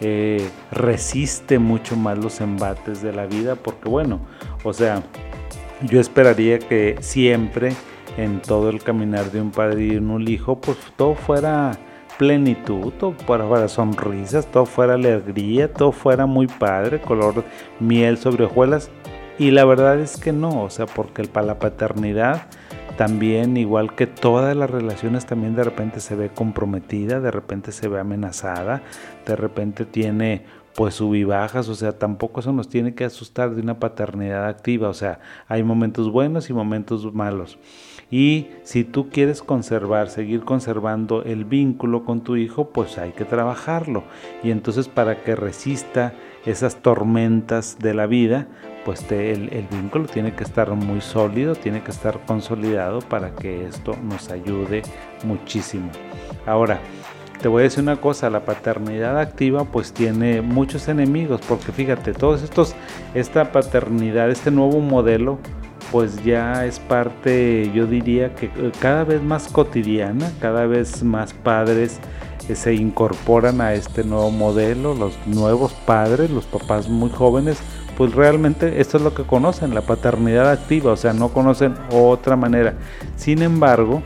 eh, 0.00 0.50
resiste 0.72 1.58
mucho 1.58 1.96
más 1.96 2.18
los 2.18 2.40
embates 2.40 3.02
de 3.02 3.12
la 3.12 3.26
vida, 3.26 3.54
porque 3.54 3.88
bueno, 3.88 4.20
o 4.64 4.72
sea, 4.72 5.02
yo 5.82 6.00
esperaría 6.00 6.58
que 6.58 6.96
siempre 7.00 7.72
en 8.16 8.40
todo 8.40 8.70
el 8.70 8.82
caminar 8.82 9.30
de 9.30 9.40
un 9.40 9.50
padre 9.50 9.86
y 9.86 9.96
un 9.96 10.28
hijo, 10.28 10.60
pues 10.60 10.78
todo 10.96 11.14
fuera 11.14 11.78
plenitud, 12.18 12.92
todo 12.98 13.12
fuera 13.12 13.68
sonrisas, 13.68 14.46
todo 14.50 14.66
fuera 14.66 14.94
alegría, 14.94 15.72
todo 15.72 15.92
fuera 15.92 16.26
muy 16.26 16.48
padre, 16.48 17.00
color 17.00 17.44
miel 17.78 18.18
sobre 18.18 18.44
hojuelas. 18.44 18.90
Y 19.38 19.52
la 19.52 19.64
verdad 19.64 20.00
es 20.00 20.16
que 20.16 20.32
no, 20.32 20.64
o 20.64 20.70
sea, 20.70 20.86
porque 20.86 21.22
para 21.24 21.46
la 21.46 21.58
paternidad 21.60 22.48
también, 22.96 23.56
igual 23.56 23.94
que 23.94 24.08
todas 24.08 24.56
las 24.56 24.68
relaciones, 24.68 25.24
también 25.24 25.54
de 25.54 25.62
repente 25.62 26.00
se 26.00 26.16
ve 26.16 26.30
comprometida, 26.30 27.20
de 27.20 27.30
repente 27.30 27.70
se 27.70 27.86
ve 27.86 28.00
amenazada, 28.00 28.82
de 29.24 29.36
repente 29.36 29.84
tiene 29.84 30.44
pues 30.78 30.94
subibajas, 30.94 31.68
o 31.68 31.74
sea, 31.74 31.98
tampoco 31.98 32.38
eso 32.38 32.52
nos 32.52 32.68
tiene 32.68 32.94
que 32.94 33.04
asustar 33.04 33.52
de 33.52 33.60
una 33.60 33.80
paternidad 33.80 34.46
activa, 34.46 34.88
o 34.88 34.94
sea, 34.94 35.18
hay 35.48 35.64
momentos 35.64 36.08
buenos 36.08 36.50
y 36.50 36.52
momentos 36.52 37.12
malos. 37.12 37.58
Y 38.12 38.46
si 38.62 38.84
tú 38.84 39.10
quieres 39.10 39.42
conservar, 39.42 40.08
seguir 40.08 40.44
conservando 40.44 41.24
el 41.24 41.44
vínculo 41.44 42.04
con 42.04 42.22
tu 42.22 42.36
hijo, 42.36 42.68
pues 42.68 42.96
hay 42.96 43.10
que 43.10 43.24
trabajarlo. 43.24 44.04
Y 44.44 44.52
entonces 44.52 44.86
para 44.86 45.24
que 45.24 45.34
resista 45.34 46.14
esas 46.46 46.76
tormentas 46.76 47.80
de 47.80 47.94
la 47.94 48.06
vida, 48.06 48.46
pues 48.84 49.02
el, 49.10 49.52
el, 49.52 49.66
vínculo 49.68 50.06
tiene 50.06 50.36
que 50.36 50.44
estar 50.44 50.70
muy 50.70 51.00
sólido, 51.00 51.56
tiene 51.56 51.82
que 51.82 51.90
estar 51.90 52.20
consolidado 52.24 53.00
para 53.00 53.34
que 53.34 53.66
esto 53.66 53.96
nos 54.04 54.30
ayude 54.30 54.82
muchísimo. 55.24 55.90
Ahora, 56.46 56.78
te 57.40 57.48
voy 57.48 57.60
a 57.60 57.62
decir 57.64 57.82
una 57.82 58.00
cosa, 58.00 58.30
la 58.30 58.44
paternidad 58.44 59.18
activa 59.18 59.64
pues 59.64 59.92
tiene 59.92 60.42
muchos 60.42 60.88
enemigos, 60.88 61.40
porque 61.48 61.72
fíjate, 61.72 62.12
todos 62.12 62.42
estos, 62.42 62.74
esta 63.14 63.52
paternidad, 63.52 64.30
este 64.30 64.50
nuevo 64.50 64.80
modelo, 64.80 65.38
pues 65.92 66.22
ya 66.24 66.66
es 66.66 66.78
parte, 66.78 67.70
yo 67.72 67.86
diría 67.86 68.34
que 68.34 68.46
eh, 68.46 68.72
cada 68.80 69.04
vez 69.04 69.22
más 69.22 69.48
cotidiana, 69.48 70.30
cada 70.40 70.66
vez 70.66 71.02
más 71.02 71.32
padres 71.32 71.98
eh, 72.48 72.54
se 72.54 72.74
incorporan 72.74 73.60
a 73.60 73.72
este 73.72 74.04
nuevo 74.04 74.30
modelo, 74.30 74.94
los 74.94 75.14
nuevos 75.26 75.72
padres, 75.72 76.30
los 76.30 76.44
papás 76.44 76.88
muy 76.88 77.10
jóvenes, 77.10 77.58
pues 77.96 78.14
realmente 78.14 78.80
esto 78.80 78.96
es 78.98 79.02
lo 79.02 79.14
que 79.14 79.22
conocen, 79.22 79.74
la 79.74 79.82
paternidad 79.82 80.50
activa, 80.50 80.92
o 80.92 80.96
sea, 80.96 81.12
no 81.12 81.28
conocen 81.30 81.74
otra 81.90 82.36
manera. 82.36 82.74
Sin 83.16 83.42
embargo, 83.42 84.02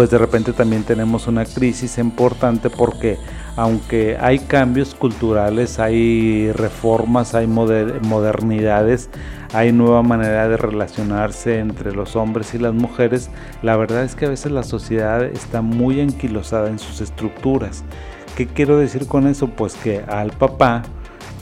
pues 0.00 0.08
de 0.08 0.16
repente 0.16 0.54
también 0.54 0.82
tenemos 0.82 1.26
una 1.26 1.44
crisis 1.44 1.98
importante 1.98 2.70
porque 2.70 3.18
aunque 3.54 4.16
hay 4.18 4.38
cambios 4.38 4.94
culturales, 4.94 5.78
hay 5.78 6.50
reformas, 6.52 7.34
hay 7.34 7.46
modernidades, 7.46 9.10
hay 9.52 9.72
nueva 9.72 10.02
manera 10.02 10.48
de 10.48 10.56
relacionarse 10.56 11.58
entre 11.58 11.92
los 11.92 12.16
hombres 12.16 12.54
y 12.54 12.58
las 12.58 12.72
mujeres, 12.72 13.28
la 13.60 13.76
verdad 13.76 14.02
es 14.02 14.14
que 14.14 14.24
a 14.24 14.30
veces 14.30 14.52
la 14.52 14.62
sociedad 14.62 15.22
está 15.22 15.60
muy 15.60 16.00
anquilosada 16.00 16.70
en 16.70 16.78
sus 16.78 17.02
estructuras. 17.02 17.84
¿Qué 18.38 18.46
quiero 18.46 18.78
decir 18.78 19.06
con 19.06 19.26
eso? 19.26 19.48
Pues 19.48 19.74
que 19.74 20.02
al 20.08 20.30
papá 20.30 20.80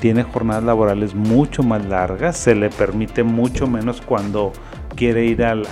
tiene 0.00 0.24
jornadas 0.24 0.64
laborales 0.64 1.14
mucho 1.14 1.62
más 1.62 1.86
largas, 1.86 2.36
se 2.36 2.56
le 2.56 2.70
permite 2.70 3.22
mucho 3.22 3.68
menos 3.68 4.00
cuando 4.00 4.52
quiere 4.98 5.24
ir 5.24 5.44
al, 5.44 5.64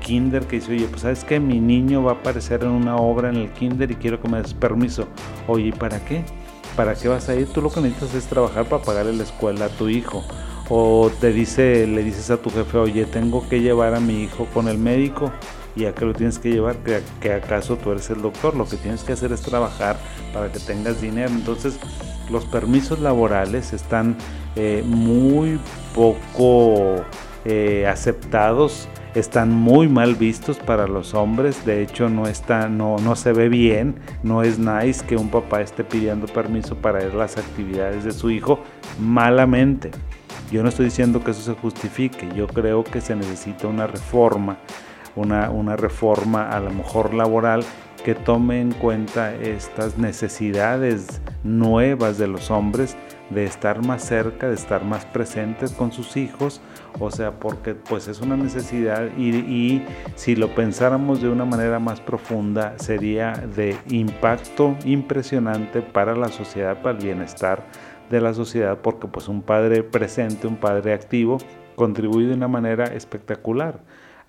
kinder, 0.00 0.44
que 0.44 0.56
dice, 0.56 0.72
oye, 0.72 0.86
pues 0.88 1.02
sabes 1.02 1.22
que 1.22 1.38
mi 1.38 1.60
niño 1.60 2.02
va 2.02 2.12
a 2.12 2.14
aparecer 2.16 2.64
en 2.64 2.70
una 2.70 2.96
obra 2.96 3.28
en 3.28 3.36
el 3.36 3.52
kinder 3.52 3.92
y 3.92 3.94
quiero 3.94 4.20
que 4.20 4.28
me 4.28 4.42
des 4.42 4.54
permiso. 4.54 5.06
Oye, 5.46 5.68
¿y 5.68 5.72
para 5.72 6.04
qué? 6.04 6.24
¿Para 6.74 6.96
qué 6.96 7.06
vas 7.06 7.28
a 7.28 7.36
ir? 7.36 7.46
Tú 7.46 7.62
lo 7.62 7.70
que 7.70 7.80
necesitas 7.80 8.14
es 8.14 8.26
trabajar 8.26 8.68
para 8.68 8.82
pagarle 8.82 9.12
la 9.12 9.22
escuela 9.22 9.66
a 9.66 9.68
tu 9.68 9.88
hijo. 9.88 10.24
O 10.68 11.12
te 11.20 11.32
dice, 11.32 11.86
le 11.86 12.02
dices 12.02 12.28
a 12.30 12.38
tu 12.38 12.50
jefe, 12.50 12.76
oye, 12.76 13.04
tengo 13.04 13.48
que 13.48 13.60
llevar 13.60 13.94
a 13.94 14.00
mi 14.00 14.24
hijo 14.24 14.48
con 14.52 14.66
el 14.66 14.78
médico. 14.78 15.30
¿Y 15.76 15.84
a 15.84 15.94
qué 15.94 16.04
lo 16.04 16.12
tienes 16.12 16.40
que 16.40 16.50
llevar? 16.50 16.78
¿Que, 16.78 17.02
que 17.20 17.34
acaso 17.34 17.76
tú 17.76 17.92
eres 17.92 18.10
el 18.10 18.20
doctor? 18.20 18.56
Lo 18.56 18.66
que 18.66 18.76
tienes 18.76 19.04
que 19.04 19.12
hacer 19.12 19.30
es 19.30 19.42
trabajar 19.42 19.96
para 20.32 20.50
que 20.50 20.58
tengas 20.58 21.00
dinero. 21.00 21.30
Entonces, 21.30 21.78
los 22.30 22.44
permisos 22.46 22.98
laborales 22.98 23.72
están 23.72 24.16
eh, 24.56 24.82
muy 24.84 25.60
poco 25.94 27.04
eh, 27.48 27.86
aceptados, 27.86 28.88
están 29.14 29.50
muy 29.50 29.88
mal 29.88 30.16
vistos 30.16 30.58
para 30.58 30.88
los 30.88 31.14
hombres, 31.14 31.64
de 31.64 31.80
hecho 31.80 32.08
no, 32.08 32.26
está, 32.26 32.68
no, 32.68 32.96
no 32.98 33.14
se 33.14 33.32
ve 33.32 33.48
bien, 33.48 33.94
no 34.24 34.42
es 34.42 34.58
nice 34.58 35.06
que 35.06 35.16
un 35.16 35.30
papá 35.30 35.60
esté 35.60 35.84
pidiendo 35.84 36.26
permiso 36.26 36.74
para 36.74 37.04
ir 37.04 37.12
a 37.12 37.14
las 37.14 37.38
actividades 37.38 38.02
de 38.02 38.10
su 38.10 38.30
hijo 38.30 38.58
malamente. 39.00 39.92
Yo 40.50 40.64
no 40.64 40.70
estoy 40.70 40.86
diciendo 40.86 41.22
que 41.22 41.30
eso 41.30 41.42
se 41.42 41.54
justifique, 41.54 42.28
yo 42.34 42.48
creo 42.48 42.82
que 42.82 43.00
se 43.00 43.14
necesita 43.14 43.68
una 43.68 43.86
reforma, 43.86 44.58
una, 45.14 45.48
una 45.50 45.76
reforma 45.76 46.50
a 46.50 46.58
lo 46.58 46.70
mejor 46.70 47.14
laboral 47.14 47.64
que 48.06 48.14
tome 48.14 48.60
en 48.60 48.70
cuenta 48.70 49.34
estas 49.34 49.98
necesidades 49.98 51.20
nuevas 51.42 52.18
de 52.18 52.28
los 52.28 52.52
hombres 52.52 52.96
de 53.30 53.42
estar 53.42 53.84
más 53.84 54.04
cerca, 54.04 54.46
de 54.46 54.54
estar 54.54 54.84
más 54.84 55.04
presentes 55.06 55.72
con 55.72 55.90
sus 55.90 56.16
hijos, 56.16 56.60
o 57.00 57.10
sea, 57.10 57.32
porque 57.40 57.74
pues 57.74 58.06
es 58.06 58.20
una 58.20 58.36
necesidad 58.36 59.08
y, 59.18 59.82
si 60.14 60.36
lo 60.36 60.54
pensáramos 60.54 61.20
de 61.20 61.30
una 61.30 61.44
manera 61.44 61.80
más 61.80 62.00
profunda 62.00 62.78
sería 62.78 63.32
de 63.32 63.76
impacto 63.88 64.76
impresionante 64.84 65.82
para 65.82 66.14
la 66.14 66.28
sociedad, 66.28 66.80
para 66.82 66.96
el 66.96 67.04
bienestar 67.04 67.66
de 68.08 68.20
la 68.20 68.34
sociedad, 68.34 68.78
porque 68.82 69.08
pues 69.08 69.26
un 69.26 69.42
padre 69.42 69.82
presente, 69.82 70.46
un 70.46 70.58
padre 70.58 70.92
activo, 70.92 71.38
contribuye 71.74 72.28
de 72.28 72.34
una 72.34 72.46
manera 72.46 72.84
espectacular 72.84 73.80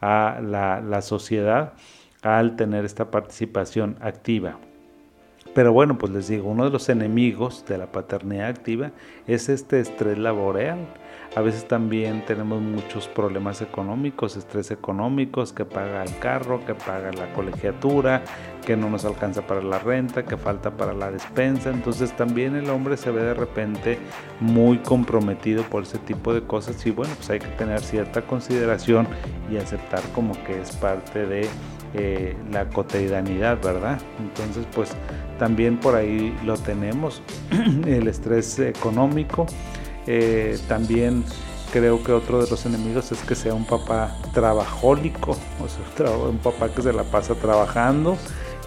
a 0.01 0.39
la 0.41 1.01
sociedad 1.03 1.73
al 2.21 2.55
tener 2.55 2.85
esta 2.85 3.11
participación 3.11 3.97
activa. 4.01 4.57
Pero 5.57 5.73
bueno, 5.73 5.97
pues 5.97 6.11
les 6.11 6.27
digo, 6.27 6.49
uno 6.49 6.65
de 6.65 6.69
los 6.69 6.87
enemigos 6.87 7.65
de 7.67 7.79
la 7.79 7.91
paternidad 7.91 8.47
activa 8.47 8.91
es 9.25 9.49
este 9.49 9.79
estrés 9.79 10.17
laboral. 10.19 10.77
A 11.35 11.41
veces 11.41 11.67
también 11.67 12.23
tenemos 12.25 12.61
muchos 12.61 13.07
problemas 13.07 13.63
económicos, 13.63 14.37
estrés 14.37 14.69
económicos, 14.69 15.53
que 15.53 15.65
paga 15.65 16.03
el 16.03 16.15
carro, 16.19 16.63
que 16.63 16.75
paga 16.75 17.11
la 17.11 17.33
colegiatura, 17.33 18.21
que 18.67 18.77
no 18.77 18.89
nos 18.91 19.03
alcanza 19.03 19.47
para 19.47 19.63
la 19.63 19.79
renta, 19.79 20.25
que 20.25 20.37
falta 20.37 20.69
para 20.69 20.93
la 20.93 21.09
despensa. 21.09 21.71
Entonces 21.71 22.15
también 22.15 22.55
el 22.55 22.69
hombre 22.69 22.95
se 22.95 23.09
ve 23.09 23.23
de 23.23 23.33
repente 23.33 23.97
muy 24.39 24.77
comprometido 24.77 25.63
por 25.63 25.83
ese 25.83 25.97
tipo 25.97 26.35
de 26.35 26.43
cosas 26.43 26.85
y 26.85 26.91
bueno, 26.91 27.13
pues 27.15 27.31
hay 27.31 27.39
que 27.39 27.47
tener 27.57 27.81
cierta 27.81 28.21
consideración 28.21 29.07
y 29.51 29.57
aceptar 29.57 30.01
como 30.13 30.33
que 30.43 30.61
es 30.61 30.75
parte 30.75 31.25
de 31.25 31.47
eh, 31.93 32.35
la 32.51 32.67
cotidianidad, 32.69 33.61
¿verdad? 33.61 33.99
Entonces, 34.19 34.65
pues 34.73 34.91
también 35.39 35.77
por 35.77 35.95
ahí 35.95 36.35
lo 36.45 36.57
tenemos, 36.57 37.21
el 37.85 38.07
estrés 38.07 38.59
económico. 38.59 39.45
Eh, 40.05 40.57
también 40.67 41.23
creo 41.71 42.03
que 42.03 42.13
otro 42.13 42.43
de 42.43 42.49
los 42.49 42.65
enemigos 42.65 43.11
es 43.11 43.21
que 43.21 43.35
sea 43.35 43.53
un 43.53 43.65
papá 43.65 44.15
trabajólico, 44.33 45.31
o 45.31 45.67
sea, 45.67 46.11
un 46.11 46.37
papá 46.37 46.69
que 46.69 46.81
se 46.81 46.93
la 46.93 47.03
pasa 47.03 47.35
trabajando, 47.35 48.17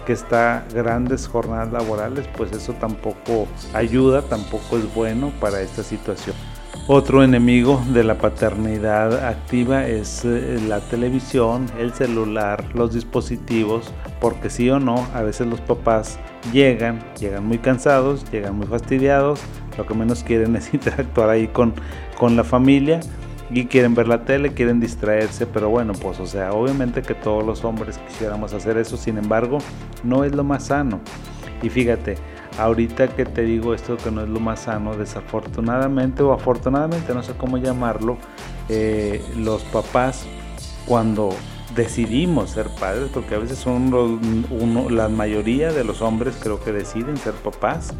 que 0.05 0.13
está 0.13 0.65
grandes 0.73 1.27
jornadas 1.27 1.71
laborales, 1.71 2.27
pues 2.37 2.51
eso 2.51 2.73
tampoco 2.73 3.47
ayuda, 3.73 4.21
tampoco 4.21 4.77
es 4.77 4.93
bueno 4.93 5.31
para 5.39 5.61
esta 5.61 5.83
situación. 5.83 6.35
Otro 6.87 7.23
enemigo 7.23 7.81
de 7.93 8.03
la 8.03 8.17
paternidad 8.17 9.25
activa 9.25 9.85
es 9.85 10.25
eh, 10.25 10.59
la 10.67 10.79
televisión, 10.79 11.67
el 11.77 11.93
celular, 11.93 12.65
los 12.73 12.93
dispositivos, 12.93 13.93
porque 14.19 14.49
sí 14.49 14.67
o 14.69 14.79
no, 14.79 15.07
a 15.13 15.21
veces 15.21 15.45
los 15.45 15.61
papás 15.61 16.19
llegan, 16.51 16.99
llegan 17.19 17.45
muy 17.45 17.59
cansados, 17.59 18.29
llegan 18.31 18.57
muy 18.57 18.65
fastidiados, 18.65 19.39
lo 19.77 19.85
que 19.85 19.93
menos 19.93 20.23
quieren 20.23 20.55
es 20.57 20.73
interactuar 20.73 21.29
ahí 21.29 21.47
con, 21.47 21.73
con 22.17 22.35
la 22.35 22.43
familia 22.43 22.99
y 23.51 23.65
quieren 23.65 23.93
ver 23.93 24.07
la 24.07 24.25
tele, 24.25 24.53
quieren 24.53 24.79
distraerse, 24.79 25.45
pero 25.45 25.69
bueno, 25.69 25.93
pues 25.93 26.19
o 26.19 26.25
sea, 26.25 26.51
obviamente 26.51 27.03
que 27.03 27.13
todos 27.13 27.45
los 27.45 27.63
hombres 27.63 27.99
quisiéramos 28.07 28.53
hacer 28.53 28.77
eso, 28.77 28.97
sin 28.97 29.19
embargo, 29.19 29.59
no 30.03 30.23
es 30.23 30.33
lo 30.33 30.43
más 30.43 30.65
sano. 30.65 30.99
Y 31.61 31.69
fíjate, 31.69 32.17
ahorita 32.57 33.09
que 33.15 33.25
te 33.25 33.43
digo 33.43 33.73
esto 33.73 33.97
que 33.97 34.11
no 34.11 34.21
es 34.21 34.29
lo 34.29 34.39
más 34.39 34.61
sano, 34.61 34.95
desafortunadamente 34.95 36.23
o 36.23 36.33
afortunadamente, 36.33 37.13
no 37.13 37.23
sé 37.23 37.33
cómo 37.33 37.57
llamarlo, 37.57 38.17
eh, 38.69 39.23
los 39.37 39.63
papás 39.63 40.25
cuando 40.85 41.29
decidimos 41.75 42.51
ser 42.51 42.67
padres, 42.79 43.09
porque 43.13 43.35
a 43.35 43.39
veces 43.39 43.57
son 43.57 43.91
los, 43.91 44.91
la 44.91 45.07
mayoría 45.07 45.71
de 45.71 45.83
los 45.83 46.01
hombres 46.01 46.35
creo 46.41 46.61
que 46.61 46.71
deciden 46.71 47.17
ser 47.17 47.33
papás 47.33 47.93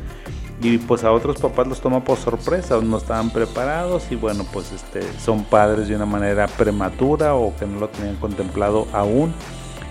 y 0.62 0.78
pues 0.78 1.04
a 1.04 1.12
otros 1.12 1.40
papás 1.40 1.68
los 1.68 1.82
toma 1.82 2.04
por 2.04 2.18
sorpresa, 2.18 2.80
no 2.82 2.98
estaban 2.98 3.32
preparados 3.32 4.12
y 4.12 4.16
bueno 4.16 4.46
pues 4.52 4.72
este 4.72 5.02
son 5.20 5.44
padres 5.44 5.88
de 5.88 5.96
una 5.96 6.06
manera 6.06 6.48
prematura 6.48 7.34
o 7.34 7.56
que 7.56 7.66
no 7.66 7.80
lo 7.80 7.90
tenían 7.90 8.18
contemplado 8.18 8.88
aún 8.94 9.34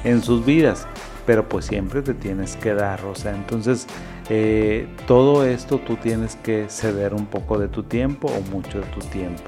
en 0.05 0.23
sus 0.23 0.45
vidas, 0.45 0.87
pero 1.27 1.49
pues 1.49 1.67
siempre 1.67 2.03
te 2.03 2.15
tienes 2.15 2.57
que 2.57 2.75
dar, 2.75 3.05
o 3.05 3.15
sea, 3.15 3.35
entonces 3.35 3.87
eh, 4.33 4.87
todo 5.09 5.45
esto 5.45 5.79
tú 5.79 5.97
tienes 5.97 6.37
que 6.37 6.69
ceder 6.69 7.15
un 7.15 7.27
poco 7.27 7.59
de 7.59 7.67
tu 7.67 7.83
tiempo 7.83 8.29
o 8.29 8.41
mucho 8.53 8.79
de 8.79 8.87
tu 8.87 9.01
tiempo. 9.01 9.43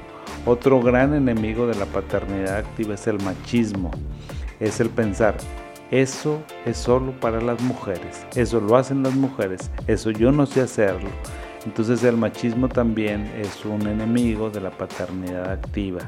Otro 0.45 0.81
gran 0.81 1.13
enemigo 1.13 1.65
de 1.67 1.75
la 1.75 1.85
paternidad 1.85 2.57
activa 2.57 2.95
es 2.95 3.07
el 3.07 3.17
machismo, 3.21 3.91
es 4.59 4.81
el 4.81 4.89
pensar, 4.89 5.37
eso 5.89 6.43
es 6.65 6.75
solo 6.75 7.13
para 7.21 7.39
las 7.39 7.61
mujeres, 7.61 8.27
eso 8.35 8.59
lo 8.59 8.75
hacen 8.75 9.03
las 9.03 9.15
mujeres, 9.15 9.71
eso 9.87 10.11
yo 10.11 10.33
no 10.33 10.45
sé 10.45 10.59
hacerlo. 10.59 11.09
Entonces 11.65 12.03
el 12.03 12.17
machismo 12.17 12.67
también 12.67 13.31
es 13.39 13.63
un 13.63 13.87
enemigo 13.87 14.49
de 14.49 14.59
la 14.59 14.71
paternidad 14.71 15.49
activa. 15.49 16.01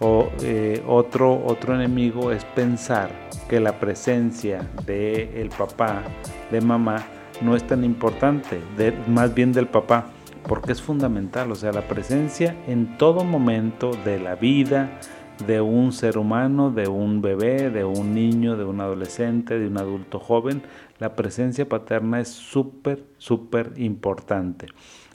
O 0.00 0.28
eh, 0.42 0.82
otro, 0.86 1.42
otro 1.46 1.74
enemigo 1.74 2.30
es 2.30 2.44
pensar 2.44 3.08
que 3.48 3.58
la 3.58 3.78
presencia 3.78 4.68
del 4.84 5.30
el 5.34 5.48
papá, 5.48 6.02
de 6.50 6.60
mamá, 6.60 7.06
no 7.42 7.56
es 7.56 7.66
tan 7.66 7.84
importante, 7.84 8.60
más 9.08 9.34
bien 9.34 9.52
del 9.52 9.66
papá, 9.66 10.06
porque 10.48 10.72
es 10.72 10.82
fundamental. 10.82 11.50
O 11.52 11.54
sea, 11.54 11.72
la 11.72 11.88
presencia 11.88 12.56
en 12.66 12.96
todo 12.98 13.24
momento 13.24 13.92
de 14.04 14.18
la 14.18 14.34
vida, 14.34 15.00
de 15.46 15.60
un 15.60 15.92
ser 15.92 16.18
humano, 16.18 16.70
de 16.70 16.88
un 16.88 17.20
bebé, 17.20 17.70
de 17.70 17.84
un 17.84 18.14
niño, 18.14 18.56
de 18.56 18.64
un 18.64 18.80
adolescente, 18.80 19.58
de 19.58 19.66
un 19.66 19.78
adulto 19.78 20.18
joven, 20.18 20.62
la 20.98 21.16
presencia 21.16 21.68
paterna 21.68 22.20
es 22.20 22.28
súper, 22.28 23.04
súper 23.18 23.72
importante. 23.76 24.66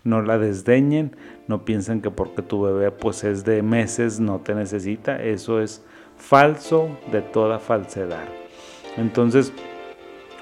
No 0.03 0.21
la 0.21 0.37
desdeñen, 0.37 1.15
no 1.47 1.65
piensen 1.65 2.01
que 2.01 2.11
porque 2.11 2.41
tu 2.41 2.61
bebé 2.61 2.91
pues 2.91 3.23
es 3.23 3.45
de 3.45 3.61
meses 3.61 4.19
no 4.19 4.39
te 4.39 4.55
necesita, 4.55 5.21
eso 5.21 5.61
es 5.61 5.83
falso 6.17 6.89
de 7.11 7.21
toda 7.21 7.59
falsedad. 7.59 8.25
Entonces, 8.97 9.53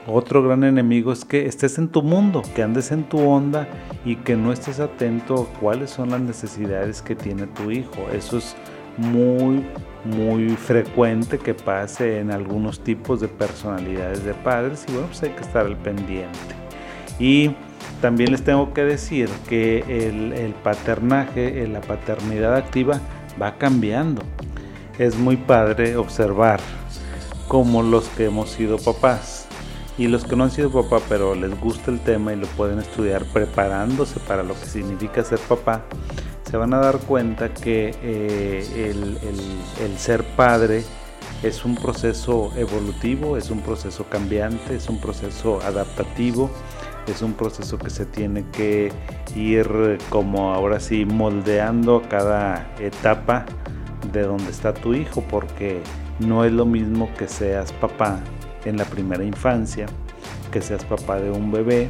otro 0.08 0.44
gran 0.44 0.64
enemigo 0.64 1.12
es 1.12 1.26
que 1.26 1.48
estés 1.48 1.78
en 1.78 1.88
tu 1.88 2.04
mundo, 2.04 2.44
que 2.56 2.62
andes 2.62 2.92
en 2.92 3.04
tu 3.04 3.20
onda 3.20 3.68
y 4.06 4.18
que 4.18 4.36
no 4.36 4.52
estés 4.52 4.80
atento 4.80 5.50
a 5.50 5.60
cuáles 5.60 5.90
son 5.90 6.12
las 6.12 6.22
necesidades 6.22 7.02
que 7.02 7.16
tiene 7.16 7.48
tu 7.48 7.72
hijo. 7.72 8.08
Eso 8.14 8.38
es 8.38 8.56
muy, 8.98 9.66
muy 10.04 10.50
frecuente 10.50 11.40
que 11.40 11.54
pase 11.54 12.20
en 12.20 12.32
algunos 12.32 12.82
tipos 12.82 13.20
de 13.20 13.28
personalidades 13.28 14.24
de 14.24 14.34
padres 14.34 14.86
y 14.88 14.92
bueno, 14.92 15.08
pues 15.08 15.24
hay 15.24 15.32
que 15.32 15.42
estar 15.42 15.66
al 15.66 15.78
pendiente. 15.78 16.56
Y 17.20 17.52
también 18.02 18.32
les 18.32 18.44
tengo 18.44 18.74
que 18.74 18.84
decir 18.84 19.30
que 19.50 19.80
el, 19.88 20.54
paternaje, 20.64 21.68
la 21.68 21.82
paternidad 21.82 22.56
activa 22.56 23.00
va 23.42 23.58
cambiando. 23.58 24.22
Es 25.00 25.18
muy 25.18 25.36
padre 25.36 25.98
observar 25.98 26.60
cómo 27.48 27.82
los 27.82 28.08
que 28.10 28.26
hemos 28.26 28.50
sido 28.52 28.78
papás 28.78 29.45
y 29.98 30.08
los 30.08 30.26
que 30.26 30.36
no 30.36 30.44
han 30.44 30.52
sido 30.52 30.70
papá 30.72 31.04
pero 31.08 31.36
les 31.36 31.60
gusta 31.60 31.92
el 31.92 32.00
tema 32.00 32.34
y 32.34 32.36
lo 32.36 32.48
pueden 32.48 32.80
estudiar 32.80 33.26
preparándose 33.26 34.20
para 34.20 34.44
lo 34.44 34.54
que 34.54 34.66
significa 34.66 35.24
ser 35.24 35.40
papá, 35.40 35.84
se 36.50 36.58
van 36.58 36.74
a 36.74 36.80
dar 36.80 37.00
cuenta 37.00 37.54
que 37.54 37.96
eh, 38.02 38.92
el, 38.92 39.98
ser 39.98 40.24
padre 40.36 40.84
es 41.44 41.66
un 41.66 41.76
proceso 41.76 42.52
evolutivo, 42.56 43.38
es 43.38 43.50
un 43.50 43.62
proceso 43.62 44.06
cambiante, 44.10 44.76
es 44.76 44.90
un 44.90 45.00
proceso 45.00 45.62
adaptativo, 45.62 46.50
es 47.08 47.22
un 47.22 47.34
proceso 47.34 47.78
que 47.78 47.90
se 47.90 48.06
tiene 48.06 48.46
que 48.52 48.92
ir 49.36 49.98
como 50.10 50.54
ahora 50.54 50.80
sí 50.80 51.06
moldeando 51.06 52.04
cada 52.10 52.74
etapa 52.80 53.46
de 54.12 54.22
donde 54.22 54.50
está 54.50 54.74
tu 54.74 54.94
hijo, 54.94 55.24
porque 55.30 55.82
no 56.20 56.46
es 56.46 56.52
lo 56.52 56.66
mismo 56.66 57.10
que 57.18 57.28
seas 57.28 57.72
papá 57.74 58.20
en 58.66 58.78
la 58.78 58.86
primera 58.86 59.24
infancia, 59.24 59.86
que 60.52 60.62
seas 60.62 60.84
papá 60.84 61.20
de 61.20 61.32
un 61.32 61.52
bebé, 61.52 61.90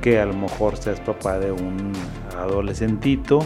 que 0.00 0.20
a 0.20 0.26
lo 0.26 0.34
mejor 0.34 0.76
seas 0.76 1.00
papá 1.00 1.38
de 1.38 1.52
un 1.52 1.92
adolescentito, 2.38 3.40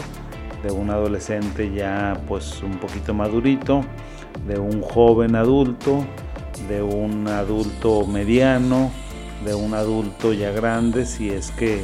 de 0.63 0.71
un 0.71 0.89
adolescente 0.89 1.71
ya 1.73 2.21
pues 2.27 2.61
un 2.61 2.77
poquito 2.77 3.13
madurito, 3.13 3.83
de 4.47 4.59
un 4.59 4.81
joven 4.81 5.35
adulto, 5.35 6.05
de 6.67 6.81
un 6.81 7.27
adulto 7.27 8.05
mediano, 8.05 8.91
de 9.45 9.55
un 9.55 9.73
adulto 9.73 10.33
ya 10.33 10.51
grande, 10.51 11.05
si 11.05 11.29
es 11.29 11.51
que 11.51 11.81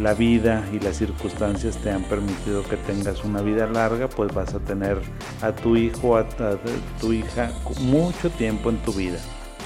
la 0.00 0.14
vida 0.14 0.64
y 0.72 0.78
las 0.78 0.96
circunstancias 0.96 1.76
te 1.78 1.90
han 1.90 2.04
permitido 2.04 2.62
que 2.62 2.76
tengas 2.76 3.24
una 3.24 3.42
vida 3.42 3.66
larga, 3.66 4.08
pues 4.08 4.32
vas 4.32 4.54
a 4.54 4.60
tener 4.60 4.98
a 5.42 5.52
tu 5.52 5.76
hijo, 5.76 6.16
a, 6.16 6.20
a 6.20 6.56
tu 7.00 7.12
hija 7.12 7.52
mucho 7.80 8.30
tiempo 8.30 8.70
en 8.70 8.76
tu 8.78 8.92
vida. 8.92 9.18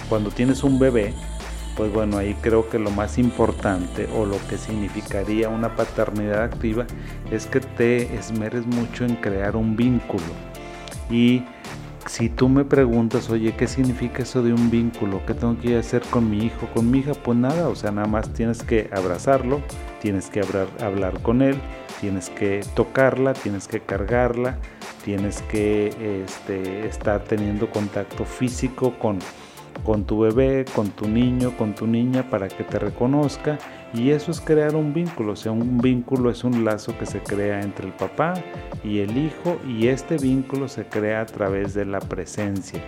Cuando 0.09 0.31
tienes 0.31 0.63
un 0.65 0.79
bebé, 0.79 1.15
pues 1.77 1.93
bueno, 1.93 2.19
ahí 2.19 2.35
creo 2.41 2.69
que 2.69 2.79
lo 2.79 2.91
más 2.91 3.19
importante 3.19 4.09
o 4.15 4.25
lo 4.25 4.37
que 4.49 4.59
significaría 4.59 5.49
una 5.49 5.75
paternidad 5.75 6.45
activa 6.45 6.87
es 7.31 7.47
que 7.47 7.61
te 7.61 8.15
esmeres 8.17 8.67
mucho 8.67 9.05
en 9.05 9.17
crear 9.17 9.57
un 9.57 9.77
vínculo. 9.77 10.25
Y 11.11 11.43
si 12.07 12.29
tú 12.29 12.49
me 12.49 12.65
preguntas, 12.65 13.31
oye, 13.31 13.55
¿qué 13.57 13.67
significa 13.67 14.23
eso 14.23 14.43
de 14.43 14.53
un 14.53 14.71
vínculo? 14.71 15.25
¿Qué 15.27 15.35
tengo 15.35 15.59
que 15.59 15.77
hacer 15.77 16.03
con 16.03 16.31
mi 16.31 16.45
hijo, 16.45 16.69
con 16.75 16.91
mi 16.91 16.99
hija? 16.99 17.13
Pues 17.15 17.37
nada, 17.39 17.69
o 17.69 17.75
sea, 17.75 17.91
nada 17.91 18.07
más 18.07 18.33
tienes 18.33 18.63
que 18.63 18.89
abrazarlo, 18.93 19.61
tienes 20.01 20.29
que 20.29 20.41
hablar, 20.41 20.69
hablar 20.81 21.21
con 21.23 21.43
él, 21.43 21.57
tienes 22.01 22.31
que 22.31 22.61
tocarla, 22.75 23.33
tienes 23.33 23.67
que 23.67 23.81
cargarla, 23.81 24.59
tienes 25.05 25.43
que 25.43 26.23
este, 26.25 26.87
estar 26.87 27.25
teniendo 27.25 27.71
contacto 27.71 28.25
físico 28.25 28.99
con 28.99 29.19
con 29.83 30.05
tu 30.05 30.21
bebé, 30.21 30.65
con 30.75 30.91
tu 30.91 31.09
niño, 31.09 31.57
con 31.57 31.75
tu 31.75 31.87
niña 31.87 32.29
para 32.31 32.49
que 32.49 32.65
te 32.65 32.79
reconozca. 32.79 33.59
Y 33.93 34.11
eso 34.11 34.33
es 34.33 34.41
crear 34.41 34.75
un 34.75 34.93
vínculo, 34.93 35.33
o 35.33 35.37
sea, 35.37 35.53
un 35.53 35.79
vínculo 35.79 36.29
es 36.29 36.43
un 36.43 36.65
lazo 36.65 36.99
que 36.99 37.07
se 37.07 37.21
crea 37.21 37.63
entre 37.63 37.87
el 37.87 37.93
papá 37.93 38.35
y 38.83 38.99
el 38.99 39.17
hijo 39.17 39.57
y 39.69 39.87
este 39.87 40.17
vínculo 40.17 40.67
se 40.67 40.87
crea 40.87 41.21
a 41.21 41.27
través 41.27 41.75
de 41.75 41.85
la 41.85 42.01
presencia. 42.01 42.81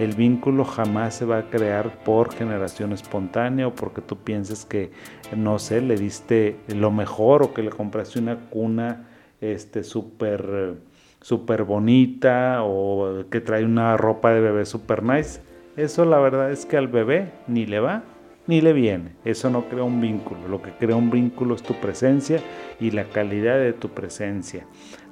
El 0.00 0.16
vínculo 0.16 0.64
jamás 0.64 1.14
se 1.14 1.24
va 1.24 1.38
a 1.38 1.42
crear 1.50 2.02
por 2.02 2.34
generación 2.34 2.92
espontánea 2.92 3.68
o 3.68 3.74
porque 3.74 4.00
tú 4.00 4.16
pienses 4.16 4.64
que, 4.64 4.90
no 5.36 5.60
sé, 5.60 5.80
le 5.80 5.96
diste 5.96 6.56
lo 6.66 6.90
mejor 6.90 7.44
o 7.44 7.54
que 7.54 7.62
le 7.62 7.70
compraste 7.70 8.18
una 8.18 8.36
cuna 8.50 9.06
este 9.40 9.84
súper 9.84 10.74
súper 11.20 11.64
bonita 11.64 12.62
o 12.62 13.24
que 13.30 13.40
trae 13.40 13.64
una 13.64 13.96
ropa 13.96 14.32
de 14.32 14.40
bebé 14.40 14.64
super 14.66 15.02
nice 15.02 15.40
eso 15.78 16.04
la 16.04 16.18
verdad 16.18 16.50
es 16.50 16.66
que 16.66 16.76
al 16.76 16.88
bebé 16.88 17.30
ni 17.46 17.64
le 17.64 17.78
va 17.78 18.02
ni 18.48 18.60
le 18.60 18.72
viene. 18.72 19.12
Eso 19.24 19.48
no 19.48 19.68
crea 19.68 19.84
un 19.84 20.00
vínculo. 20.00 20.48
Lo 20.48 20.60
que 20.60 20.72
crea 20.72 20.96
un 20.96 21.10
vínculo 21.10 21.54
es 21.54 21.62
tu 21.62 21.74
presencia 21.74 22.40
y 22.80 22.90
la 22.90 23.04
calidad 23.04 23.58
de 23.58 23.74
tu 23.74 23.90
presencia. 23.90 24.66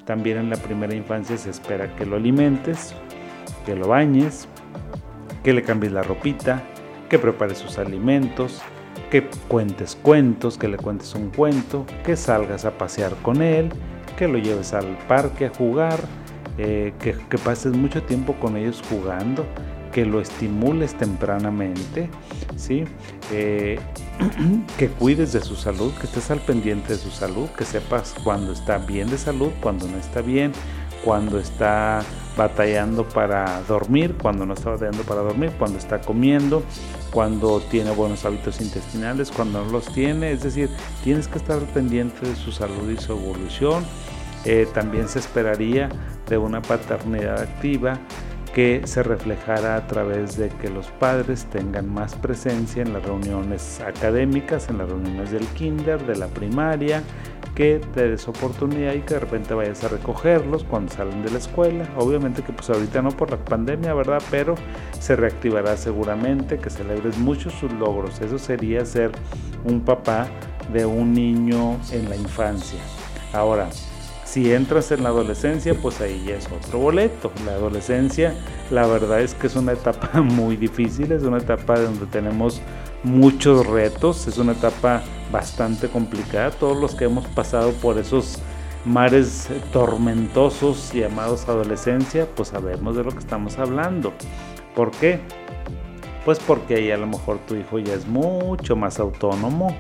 También 0.07 0.39
en 0.39 0.51
la 0.51 0.57
primera 0.57 0.95
infancia 0.95 1.37
se 1.37 1.51
espera 1.51 1.95
que 1.95 2.07
lo 2.07 2.17
alimentes, 2.17 2.95
que 3.65 3.77
lo 3.77 3.89
bañes, 3.89 4.49
que 5.45 5.53
le 5.53 5.63
cambies 5.63 5.93
la 5.93 6.03
ropita, 6.03 6.63
que 7.09 7.19
prepares 7.19 7.59
sus 7.59 7.79
alimentos, 7.79 8.63
que 9.11 9.29
cuentes 9.49 9.97
cuentos, 10.03 10.59
que 10.59 10.67
le 10.67 10.79
cuentes 10.79 11.15
un 11.15 11.31
cuento, 11.31 11.87
que 12.05 12.17
salgas 12.17 12.65
a 12.65 12.73
pasear 12.73 13.13
con 13.23 13.43
él, 13.43 13.69
que 14.17 14.27
lo 14.27 14.39
lleves 14.39 14.73
al 14.73 14.97
parque 15.07 15.47
a 15.47 15.51
jugar, 15.51 16.01
eh, 16.59 16.95
que, 17.01 17.15
que 17.29 17.39
pases 17.39 17.77
mucho 17.77 18.03
tiempo 18.03 18.33
con 18.41 18.57
ellos 18.57 18.83
jugando 18.89 19.45
que 19.97 20.05
lo 20.05 20.21
estimules 20.21 20.95
tempranamente, 20.99 22.11
¿sí? 22.57 22.85
Eh, 23.33 23.81
que 24.77 24.89
cuides 24.89 25.33
de 25.33 25.41
su 25.41 25.57
salud, 25.57 25.91
que 25.95 26.05
estés 26.05 26.31
al 26.31 26.41
pendiente 26.41 26.93
de 26.93 26.99
su 26.99 27.11
salud, 27.11 27.49
que 27.57 27.65
sepas 27.65 28.15
cuando 28.23 28.53
está 28.53 28.77
bien 28.77 29.09
de 29.09 29.17
salud, 29.17 29.53
cuando 29.63 29.89
no 29.89 29.97
está 29.97 30.21
bien, 30.21 30.53
cuando 31.03 31.39
está 31.39 32.03
batallando 32.37 33.09
para 33.09 33.63
dormir, 33.63 34.15
cuando 34.21 34.45
no 34.45 34.53
está 34.53 34.69
batallando 34.69 35.03
para 35.05 35.23
dormir, 35.23 35.51
cuando 35.59 35.79
está 35.79 35.99
comiendo, 35.99 36.63
cuando 37.11 37.61
tiene 37.61 37.91
buenos 37.93 38.27
hábitos 38.27 38.61
intestinales, 38.61 39.31
cuando 39.31 39.65
no 39.65 39.71
los 39.73 39.91
tiene, 39.95 40.31
es 40.31 40.43
decir, 40.43 40.69
tienes 41.05 41.27
que 41.27 41.39
estar 41.39 41.59
pendiente 41.73 42.29
de 42.29 42.37
su 42.37 42.53
salud 42.53 42.91
y 42.91 42.99
su 42.99 43.13
evolución. 43.13 43.83
Eh, 44.45 44.69
también 44.75 45.09
se 45.09 45.21
esperaría 45.21 45.89
de 46.29 46.37
una 46.37 46.61
paternidad 46.61 47.41
activa 47.41 47.99
que 48.57 48.81
se 48.87 49.03
reflejara 49.03 49.77
a 49.77 49.87
través 49.87 50.39
de 50.39 50.49
que 50.49 50.71
los 50.71 50.87
padres 50.87 51.45
tengan 51.45 51.93
más 51.93 52.15
presencia 52.15 52.81
en 52.81 52.95
las 52.95 53.05
reuniones 53.05 53.83
académicas, 53.83 54.71
en 54.71 54.79
las 54.79 54.89
reuniones 54.89 55.31
del 55.31 55.47
kinder, 55.49 56.07
de 56.07 56.17
la 56.17 56.29
primaria, 56.29 57.03
que 57.55 57.83
te 57.93 58.09
des 58.09 58.27
oportunidad 58.27 58.95
y 58.95 59.01
que 59.01 59.13
de 59.13 59.21
repente 59.21 59.53
vayas 59.53 59.85
a 59.85 59.89
recogerlos 59.89 60.65
cuando 60.65 60.91
salen 60.91 61.23
de 61.23 61.33
la 61.33 61.37
escuela. 61.37 61.87
Obviamente 61.99 62.43
que 62.43 62.55
pues 62.55 62.71
ahorita 62.71 63.03
no 63.03 63.11
por 63.11 63.31
la 63.31 63.37
pandemia, 63.37 63.93
¿verdad? 63.93 64.23
Pero 64.31 64.55
se 65.01 65.17
reactivará 65.17 65.77
seguramente, 65.77 66.57
que 66.57 66.71
celebres 66.71 67.19
mucho 67.19 67.51
sus 67.51 67.71
logros. 67.73 68.23
Eso 68.23 68.39
sería 68.39 68.87
ser 68.87 69.13
un 69.65 69.83
papá 69.83 70.29
de 70.73 70.87
un 70.87 71.13
niño 71.13 71.79
en 71.93 72.09
la 72.09 72.17
infancia. 72.17 72.81
Ahora, 73.35 73.69
si 74.37 74.53
entras 74.53 74.93
en 74.93 75.03
la 75.03 75.09
adolescencia, 75.09 75.73
pues 75.73 76.03
ahí 76.03 76.23
ya 76.27 76.35
es 76.35 76.47
otro 76.53 76.79
boleto. 76.79 77.33
La 77.47 77.53
adolescencia, 77.53 78.35
la 78.71 78.87
verdad 78.87 79.23
es 79.23 79.33
que 79.33 79.47
es 79.47 79.57
una 79.57 79.73
etapa 79.73 80.21
muy 80.21 80.59
difícil, 80.59 81.11
es 81.13 81.23
una 81.23 81.39
etapa 81.39 81.81
donde 81.81 82.05
tenemos 82.05 82.61
muchos 83.03 83.67
retos, 83.67 84.27
es 84.27 84.37
una 84.37 84.53
etapa 84.53 85.03
bastante 85.33 85.89
complicada. 85.89 86.51
Todos 86.51 86.77
los 86.77 86.95
que 86.95 87.07
hemos 87.07 87.27
pasado 87.29 87.73
por 87.81 87.97
esos 87.97 88.39
mares 88.85 89.49
tormentosos 89.73 90.93
llamados 90.93 91.49
adolescencia, 91.49 92.29
pues 92.37 92.51
sabemos 92.51 92.95
de 92.95 93.05
lo 93.05 93.13
que 93.13 93.21
estamos 93.21 93.59
hablando. 93.59 94.13
¿Por 94.75 94.91
qué? 94.91 95.19
Pues 96.27 96.39
porque 96.41 96.75
ahí 96.75 96.91
a 96.91 96.99
lo 96.99 97.07
mejor 97.07 97.39
tu 97.49 97.55
hijo 97.55 97.79
ya 97.79 97.95
es 97.95 98.07
mucho 98.07 98.77
más 98.77 99.01
autónomo, 99.01 99.75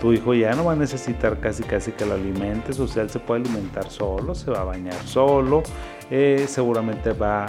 tu 0.00 0.12
hijo 0.12 0.34
ya 0.34 0.54
no 0.54 0.64
va 0.64 0.72
a 0.72 0.76
necesitar 0.76 1.38
casi 1.40 1.62
casi 1.62 1.92
que 1.92 2.06
lo 2.06 2.14
alimentes, 2.14 2.80
o 2.80 2.88
sea, 2.88 3.02
él 3.02 3.10
se 3.10 3.18
puede 3.18 3.42
alimentar 3.42 3.90
solo, 3.90 4.34
se 4.34 4.50
va 4.50 4.62
a 4.62 4.64
bañar 4.64 4.94
solo, 5.04 5.62
eh, 6.10 6.46
seguramente 6.48 7.12
va 7.12 7.44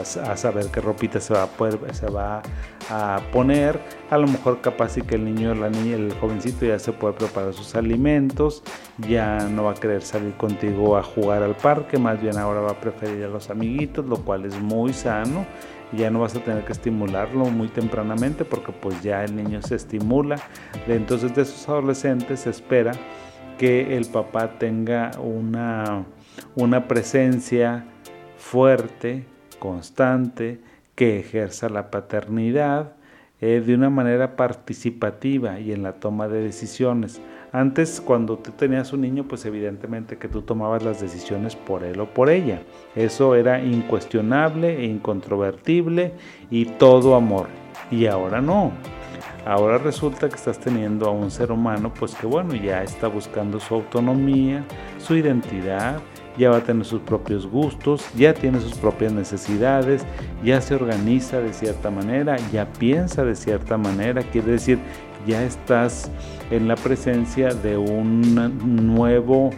a, 0.00 0.04
saber 0.04 0.66
qué 0.66 0.80
ropita 0.80 1.18
se 1.18 1.32
va 1.32 2.42
a, 2.90 3.20
poner, 3.32 3.80
a 4.10 4.18
lo 4.18 4.26
mejor 4.26 4.60
capaz 4.60 4.98
y 4.98 5.02
que 5.02 5.14
el 5.14 5.24
niño, 5.24 5.54
la 5.54 5.70
niña, 5.70 5.96
el 5.96 6.12
jovencito 6.20 6.66
ya 6.66 6.78
se 6.78 6.92
puede 6.92 7.14
preparar 7.14 7.54
sus 7.54 7.74
alimentos, 7.74 8.62
ya 9.08 9.38
no 9.48 9.64
va 9.64 9.72
a 9.72 9.74
querer 9.74 10.02
salir 10.02 10.34
contigo 10.34 10.98
a 10.98 11.02
jugar 11.02 11.42
al 11.42 11.56
parque, 11.56 11.98
más 11.98 12.20
bien 12.20 12.36
ahora 12.36 12.60
va 12.60 12.72
a 12.72 12.80
preferir 12.80 13.24
a 13.24 13.28
los 13.28 13.48
amiguitos, 13.48 14.04
lo 14.04 14.16
cual 14.18 14.44
es 14.44 14.60
muy 14.60 14.92
sano 14.92 15.46
ya 15.96 16.10
no 16.10 16.20
vas 16.20 16.34
a 16.36 16.40
tener 16.40 16.64
que 16.64 16.72
estimularlo 16.72 17.46
muy 17.46 17.68
tempranamente 17.68 18.44
porque 18.44 18.72
pues 18.72 19.02
ya 19.02 19.24
el 19.24 19.36
niño 19.36 19.62
se 19.62 19.76
estimula. 19.76 20.36
Entonces 20.86 21.34
de 21.34 21.42
esos 21.42 21.68
adolescentes 21.68 22.40
se 22.40 22.50
espera 22.50 22.92
que 23.58 23.96
el 23.96 24.06
papá 24.06 24.58
tenga 24.58 25.12
una, 25.18 26.04
una 26.54 26.88
presencia 26.88 27.84
fuerte, 28.36 29.26
constante, 29.58 30.60
que 30.94 31.18
ejerza 31.20 31.68
la 31.68 31.90
paternidad 31.90 32.92
eh, 33.40 33.62
de 33.64 33.74
una 33.74 33.90
manera 33.90 34.36
participativa 34.36 35.58
y 35.60 35.72
en 35.72 35.82
la 35.82 35.94
toma 35.94 36.28
de 36.28 36.42
decisiones. 36.42 37.20
Antes, 37.54 38.00
cuando 38.00 38.36
tú 38.36 38.50
tenías 38.50 38.92
un 38.92 39.02
niño, 39.02 39.28
pues 39.28 39.44
evidentemente 39.44 40.18
que 40.18 40.26
tú 40.26 40.42
tomabas 40.42 40.82
las 40.82 41.00
decisiones 41.00 41.54
por 41.54 41.84
él 41.84 42.00
o 42.00 42.12
por 42.12 42.28
ella. 42.28 42.62
Eso 42.96 43.36
era 43.36 43.62
incuestionable 43.62 44.80
e 44.80 44.86
incontrovertible 44.86 46.14
y 46.50 46.64
todo 46.64 47.14
amor. 47.14 47.46
Y 47.92 48.06
ahora 48.06 48.40
no. 48.40 48.72
Ahora 49.46 49.78
resulta 49.78 50.28
que 50.28 50.34
estás 50.34 50.58
teniendo 50.58 51.06
a 51.06 51.12
un 51.12 51.30
ser 51.30 51.52
humano, 51.52 51.94
pues 51.96 52.16
que 52.16 52.26
bueno, 52.26 52.56
ya 52.56 52.82
está 52.82 53.06
buscando 53.06 53.60
su 53.60 53.76
autonomía, 53.76 54.64
su 54.98 55.14
identidad, 55.14 56.00
ya 56.36 56.50
va 56.50 56.56
a 56.56 56.64
tener 56.64 56.84
sus 56.84 57.02
propios 57.02 57.46
gustos, 57.46 58.04
ya 58.16 58.34
tiene 58.34 58.58
sus 58.58 58.74
propias 58.74 59.12
necesidades, 59.12 60.04
ya 60.42 60.60
se 60.60 60.74
organiza 60.74 61.38
de 61.38 61.52
cierta 61.52 61.88
manera, 61.92 62.36
ya 62.52 62.66
piensa 62.72 63.24
de 63.24 63.36
cierta 63.36 63.78
manera, 63.78 64.22
quiere 64.22 64.50
decir 64.50 64.80
ya 65.26 65.42
estás 65.42 66.10
en 66.50 66.68
la 66.68 66.76
presencia 66.76 67.54
de 67.54 67.76
un 67.76 68.94
nuevo 68.94 69.50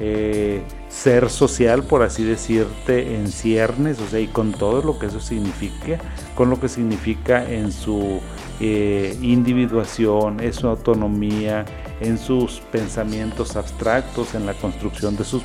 eh, 0.00 0.62
ser 0.88 1.28
social, 1.28 1.82
por 1.84 2.02
así 2.02 2.24
decirte, 2.24 3.16
en 3.16 3.28
ciernes, 3.28 4.00
o 4.00 4.06
sea, 4.06 4.20
y 4.20 4.28
con 4.28 4.52
todo 4.52 4.82
lo 4.82 4.98
que 4.98 5.06
eso 5.06 5.20
significa, 5.20 5.98
con 6.34 6.50
lo 6.50 6.60
que 6.60 6.68
significa 6.68 7.48
en 7.48 7.72
su 7.72 8.20
eh, 8.60 9.16
individuación, 9.20 10.40
en 10.40 10.52
su 10.52 10.68
autonomía, 10.68 11.64
en 12.00 12.18
sus 12.18 12.60
pensamientos 12.72 13.56
abstractos, 13.56 14.34
en 14.34 14.46
la 14.46 14.54
construcción 14.54 15.16
de 15.16 15.24
sus, 15.24 15.42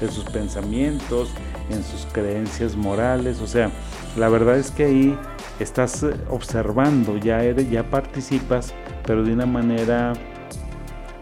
de 0.00 0.10
sus 0.10 0.24
pensamientos, 0.24 1.30
en 1.70 1.82
sus 1.82 2.06
creencias 2.12 2.76
morales, 2.76 3.40
o 3.40 3.46
sea, 3.46 3.70
la 4.16 4.28
verdad 4.28 4.58
es 4.58 4.70
que 4.70 4.84
ahí 4.84 5.18
estás 5.60 6.04
observando, 6.28 7.16
ya 7.16 7.42
eres, 7.42 7.70
ya 7.70 7.82
participas, 7.82 8.74
pero 9.04 9.22
de 9.22 9.32
una 9.32 9.46
manera 9.46 10.12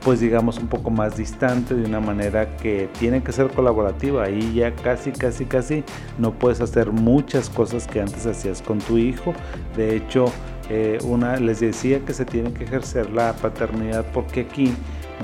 pues 0.07 0.20
digamos 0.20 0.59
un 0.59 0.68
poco 0.68 0.88
más 0.88 1.16
distante, 1.16 1.75
de 1.75 1.85
una 1.85 1.99
manera 1.99 2.57
que 2.59 2.88
tiene 2.96 3.25
que 3.25 3.33
ser 3.33 3.49
colaborativa. 3.49 4.22
Ahí 4.22 4.55
ya 4.55 4.72
casi, 4.72 5.11
casi, 5.11 5.46
casi 5.46 5.83
no 6.16 6.33
puedes 6.33 6.61
hacer 6.61 6.92
muchas 6.92 7.51
cosas 7.51 7.88
que 7.88 8.01
antes 8.01 8.25
hacías 8.25 8.62
con 8.62 8.79
tu 8.79 8.99
hijo. 8.99 9.35
De 9.77 9.96
hecho, 9.96 10.27
eh, 10.70 10.99
una, 11.03 11.38
les 11.38 11.59
decía 11.59 11.99
que 12.05 12.12
se 12.12 12.25
tiene 12.25 12.53
que 12.53 12.62
ejercer 12.62 13.11
la 13.11 13.33
paternidad 13.33 14.05
porque 14.12 14.42
aquí 14.42 14.72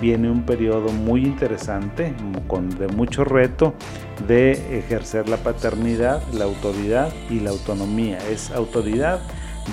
viene 0.01 0.31
un 0.31 0.45
periodo 0.45 0.91
muy 0.93 1.25
interesante, 1.25 2.15
con, 2.47 2.71
de 2.71 2.89
mucho 2.89 3.25
reto, 3.25 3.75
de 4.27 4.79
ejercer 4.79 5.29
la 5.29 5.37
paternidad, 5.37 6.23
la 6.33 6.45
autoridad 6.45 7.13
y 7.31 7.41
la 7.41 7.51
autonomía. 7.51 8.19
Es 8.31 8.51
autoridad 8.51 9.21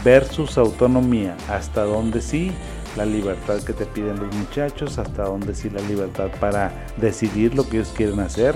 versus 0.03 0.57
autonomía, 0.57 1.35
hasta 1.49 1.83
donde 1.83 2.21
sí 2.21 2.51
la 2.97 3.05
libertad 3.05 3.61
que 3.61 3.73
te 3.73 3.85
piden 3.85 4.19
los 4.19 4.35
muchachos, 4.35 4.97
hasta 4.97 5.23
donde 5.23 5.55
sí 5.55 5.69
la 5.69 5.81
libertad 5.81 6.29
para 6.39 6.71
decidir 6.97 7.55
lo 7.55 7.67
que 7.67 7.77
ellos 7.77 7.93
quieren 7.95 8.19
hacer, 8.19 8.55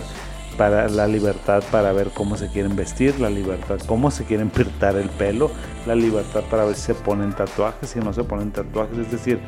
para 0.58 0.88
la 0.90 1.08
libertad 1.08 1.64
para 1.72 1.92
ver 1.94 2.10
cómo 2.14 2.38
se 2.38 2.50
quieren 2.50 2.76
vestir, 2.76 3.20
la 3.20 3.30
libertad 3.30 3.80
cómo 3.86 4.12
se 4.12 4.26
quieren 4.26 4.50
pintar 4.50 4.96
el 4.96 5.10
pelo, 5.10 5.52
la 5.86 5.96
libertad 5.96 6.44
para 6.50 6.66
ver 6.66 6.76
si 6.76 6.82
se 6.82 6.96
ponen 6.96 7.34
tatuajes, 7.34 7.90
si 7.90 8.00
no 8.00 8.14
se 8.14 8.24
ponen 8.24 8.52
tatuajes, 8.52 8.98
es 8.98 9.12
decir, 9.12 9.40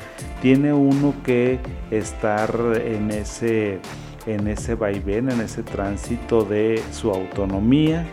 tiene 0.42 0.74
uno 0.74 1.14
que 1.24 1.60
estar 1.92 2.52
en 2.84 3.12
ese 3.12 3.80
en 4.26 4.48
ese 4.48 4.74
vaivén, 4.74 5.30
en 5.30 5.42
ese 5.42 5.62
tránsito 5.62 6.44
de 6.44 6.82
su 6.92 7.12
autonomía, 7.12 8.08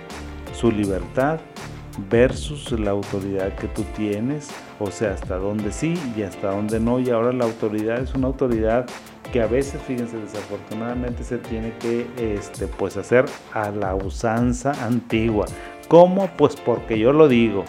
su 0.52 0.70
libertad 0.70 1.40
versus 2.10 2.72
la 2.72 2.90
autoridad 2.90 3.54
que 3.54 3.68
tú 3.68 3.82
tienes, 3.96 4.48
o 4.78 4.90
sea, 4.90 5.12
hasta 5.12 5.36
dónde 5.36 5.72
sí 5.72 5.94
y 6.16 6.22
hasta 6.22 6.50
dónde 6.50 6.80
no, 6.80 6.98
y 6.98 7.10
ahora 7.10 7.32
la 7.32 7.44
autoridad 7.44 8.00
es 8.00 8.14
una 8.14 8.28
autoridad 8.28 8.86
que 9.32 9.40
a 9.40 9.46
veces, 9.46 9.80
fíjense, 9.82 10.18
desafortunadamente 10.18 11.24
se 11.24 11.38
tiene 11.38 11.72
que 11.78 12.06
este, 12.18 12.66
pues 12.66 12.96
hacer 12.96 13.24
a 13.52 13.70
la 13.70 13.94
usanza 13.94 14.72
antigua. 14.84 15.46
¿Cómo? 15.88 16.30
Pues 16.36 16.54
porque 16.56 16.98
yo 16.98 17.12
lo 17.12 17.28
digo. 17.28 17.64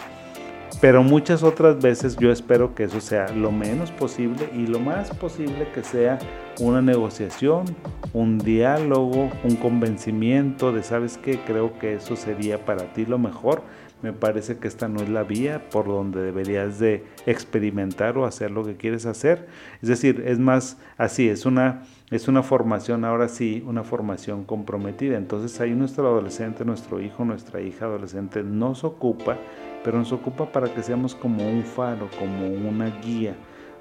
Pero 0.80 1.02
muchas 1.02 1.42
otras 1.42 1.80
veces 1.80 2.16
yo 2.16 2.30
espero 2.30 2.74
que 2.74 2.84
eso 2.84 3.00
sea 3.00 3.28
lo 3.28 3.50
menos 3.50 3.90
posible 3.92 4.50
y 4.54 4.66
lo 4.66 4.80
más 4.80 5.10
posible 5.10 5.68
que 5.74 5.82
sea 5.82 6.18
una 6.60 6.82
negociación, 6.82 7.64
un 8.12 8.38
diálogo, 8.38 9.30
un 9.44 9.56
convencimiento 9.56 10.72
de, 10.72 10.82
¿sabes 10.82 11.16
qué? 11.16 11.38
Creo 11.46 11.78
que 11.78 11.94
eso 11.94 12.16
sería 12.16 12.62
para 12.62 12.92
ti 12.92 13.06
lo 13.06 13.18
mejor 13.18 13.62
me 14.04 14.12
parece 14.12 14.58
que 14.58 14.68
esta 14.68 14.86
no 14.86 15.00
es 15.00 15.08
la 15.08 15.22
vía 15.22 15.70
por 15.70 15.86
donde 15.86 16.20
deberías 16.20 16.78
de 16.78 17.06
experimentar 17.24 18.18
o 18.18 18.26
hacer 18.26 18.50
lo 18.50 18.62
que 18.62 18.76
quieres 18.76 19.06
hacer. 19.06 19.48
Es 19.80 19.88
decir, 19.88 20.22
es 20.26 20.38
más 20.38 20.76
así, 20.98 21.26
es 21.26 21.46
una, 21.46 21.84
es 22.10 22.28
una 22.28 22.42
formación, 22.42 23.06
ahora 23.06 23.28
sí, 23.28 23.64
una 23.66 23.82
formación 23.82 24.44
comprometida. 24.44 25.16
Entonces 25.16 25.58
ahí 25.58 25.70
nuestro 25.70 26.06
adolescente, 26.06 26.66
nuestro 26.66 27.00
hijo, 27.00 27.24
nuestra 27.24 27.62
hija 27.62 27.86
adolescente 27.86 28.42
nos 28.42 28.84
ocupa, 28.84 29.38
pero 29.82 29.96
nos 29.96 30.12
ocupa 30.12 30.52
para 30.52 30.68
que 30.74 30.82
seamos 30.82 31.14
como 31.14 31.48
un 31.48 31.62
faro, 31.62 32.10
como 32.18 32.46
una 32.46 32.90
guía 33.00 33.34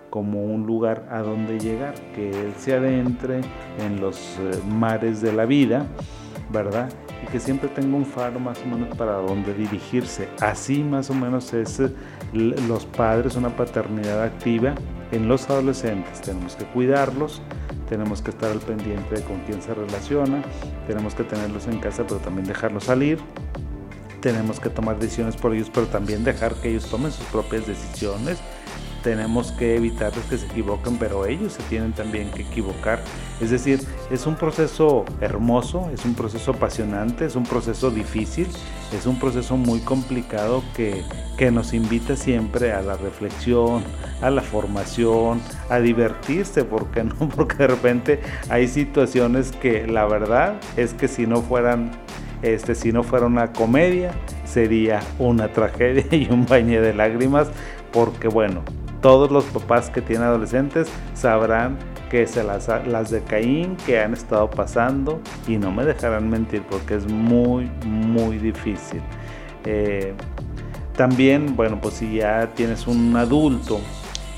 como 0.10 0.46
un 0.46 0.68
lugar 0.68 1.08
a 1.10 1.24
donde 1.24 1.60
llegar, 1.60 1.96
que 2.14 2.30
Él 2.30 2.54
se 2.56 2.76
adentre 2.76 3.42
en 3.80 4.00
los 4.00 4.38
eh, 4.38 4.62
mares 4.70 5.22
de 5.22 5.34
la 5.34 5.48
vida, 5.48 5.88
¿verdad? 6.52 6.94
Y 7.24 7.26
que 7.26 7.40
siempre 7.40 7.70
tenga 7.70 7.96
un 7.96 8.06
faro 8.06 8.40
más 8.40 8.60
o 8.64 8.68
menos 8.68 8.96
para 8.98 9.14
dónde 9.14 9.54
dirigirse. 9.54 10.28
Así 10.42 10.84
más 10.84 11.10
o 11.10 11.14
menos 11.14 11.54
es 11.54 11.80
eh, 11.80 11.92
los 12.34 12.86
padres, 12.86 13.36
una 13.36 13.56
paternidad 13.56 14.22
activa 14.24 14.76
en 15.12 15.28
los 15.28 15.50
adolescentes. 15.50 16.22
Tenemos 16.22 16.56
que 16.56 16.66
cuidarlos, 16.66 17.42
tenemos 17.88 18.22
que 18.22 18.32
estar 18.32 18.52
al 18.52 18.60
pendiente 18.60 19.16
de 19.16 19.22
con 19.22 19.40
quién 19.42 19.62
se 19.62 19.74
relaciona, 19.74 20.44
tenemos 20.88 21.16
que 21.16 21.24
tenerlos 21.24 21.68
en 21.68 21.80
casa 21.80 22.04
pero 22.08 22.20
también 22.20 22.46
dejarlos 22.46 22.86
salir. 22.86 23.20
Tenemos 24.20 24.60
que 24.60 24.70
tomar 24.70 24.98
decisiones 25.00 25.36
por 25.36 25.54
ellos, 25.54 25.70
pero 25.74 25.86
también 25.88 26.24
dejar 26.24 26.54
que 26.56 26.70
ellos 26.70 26.90
tomen 26.90 27.12
sus 27.12 27.26
propias 27.26 27.68
decisiones 27.68 28.42
tenemos 29.04 29.52
que 29.52 29.76
evitarles 29.76 30.26
que 30.26 30.38
se 30.38 30.46
equivoquen, 30.48 30.98
pero 30.98 31.26
ellos 31.26 31.54
se 31.54 31.64
tienen 31.64 31.94
también 31.94 32.32
que 32.32 32.42
equivocar. 32.42 33.00
Es 33.40 33.52
decir, 33.52 33.82
es 34.10 34.26
un 34.26 34.36
proceso 34.36 35.06
hermoso, 35.22 35.90
es 35.94 36.06
un 36.06 36.16
proceso 36.16 36.52
apasionante, 36.52 37.26
es 37.26 37.36
un 37.36 37.44
proceso 37.44 37.92
difícil, 37.92 38.48
es 38.98 39.06
un 39.06 39.20
proceso 39.20 39.58
muy 39.58 39.80
complicado 39.82 40.64
que, 40.76 41.04
que 41.38 41.52
nos 41.52 41.74
invita 41.74 42.16
siempre 42.16 42.72
a 42.72 42.82
la 42.82 42.96
reflexión, 42.96 43.84
a 44.22 44.30
la 44.30 44.42
formación, 44.42 45.42
a 45.70 45.80
divertirse, 45.80 46.64
porque 46.64 47.04
no? 47.04 47.14
Porque 47.36 47.58
de 47.58 47.68
repente 47.68 48.22
hay 48.50 48.68
situaciones 48.68 49.52
que 49.52 49.86
la 49.86 50.06
verdad 50.06 50.56
es 50.78 50.94
que 50.94 51.08
si 51.08 51.28
no 51.28 51.42
fueran 51.42 51.92
este, 52.44 52.76
si 52.76 52.92
no 52.92 53.04
fuera 53.04 53.26
una 53.26 53.54
comedia, 53.54 54.12
sería 54.44 55.00
una 55.18 55.48
tragedia 55.48 56.06
y 56.12 56.30
un 56.30 56.46
baño 56.46 56.82
de 56.82 56.94
lágrimas, 56.94 57.50
porque 57.92 58.28
bueno, 58.28 58.64
todos 59.04 59.30
los 59.30 59.44
papás 59.46 59.90
que 59.90 60.02
tienen 60.02 60.26
adolescentes 60.26 60.88
sabrán 61.14 61.78
que 62.10 62.26
se 62.26 62.42
las, 62.44 62.70
las 62.88 63.12
de 63.12 63.22
Caín 63.22 63.76
que 63.86 64.00
han 64.00 64.14
estado 64.14 64.50
pasando 64.50 65.20
y 65.46 65.58
no 65.58 65.72
me 65.72 65.84
dejarán 65.84 66.30
mentir 66.30 66.64
porque 66.70 66.96
es 66.96 67.06
muy, 67.06 67.70
muy 67.86 68.38
difícil. 68.38 69.02
Eh, 69.66 70.14
también, 70.96 71.56
bueno, 71.56 71.80
pues 71.82 71.96
si 71.96 72.16
ya 72.16 72.48
tienes 72.56 72.88
un 72.88 73.16
adulto, 73.18 73.82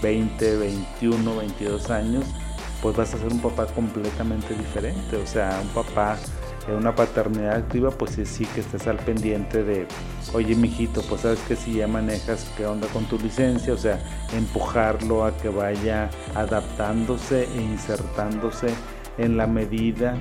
20, 0.01 0.57
21, 0.57 1.35
22 1.35 1.91
años, 1.91 2.25
pues 2.81 2.97
vas 2.97 3.13
a 3.13 3.17
ser 3.17 3.31
un 3.31 3.39
papá 3.39 3.67
completamente 3.67 4.55
diferente. 4.55 5.17
O 5.17 5.27
sea, 5.27 5.59
un 5.61 5.69
papá 5.69 6.17
en 6.67 6.75
una 6.75 6.95
paternidad 6.95 7.55
activa, 7.55 7.91
pues 7.91 8.19
sí 8.23 8.45
que 8.45 8.61
estés 8.61 8.87
al 8.87 8.97
pendiente 8.97 9.63
de, 9.63 9.87
oye, 10.33 10.55
mijito, 10.55 11.01
pues 11.09 11.21
sabes 11.21 11.39
que 11.47 11.55
si 11.55 11.73
ya 11.75 11.87
manejas, 11.87 12.51
¿qué 12.57 12.65
onda 12.65 12.87
con 12.87 13.05
tu 13.05 13.19
licencia? 13.19 13.73
O 13.73 13.77
sea, 13.77 13.99
empujarlo 14.33 15.25
a 15.25 15.35
que 15.37 15.49
vaya 15.49 16.09
adaptándose 16.33 17.43
e 17.43 17.61
insertándose 17.61 18.67
en 19.17 19.37
la 19.37 19.47
medida 19.47 20.17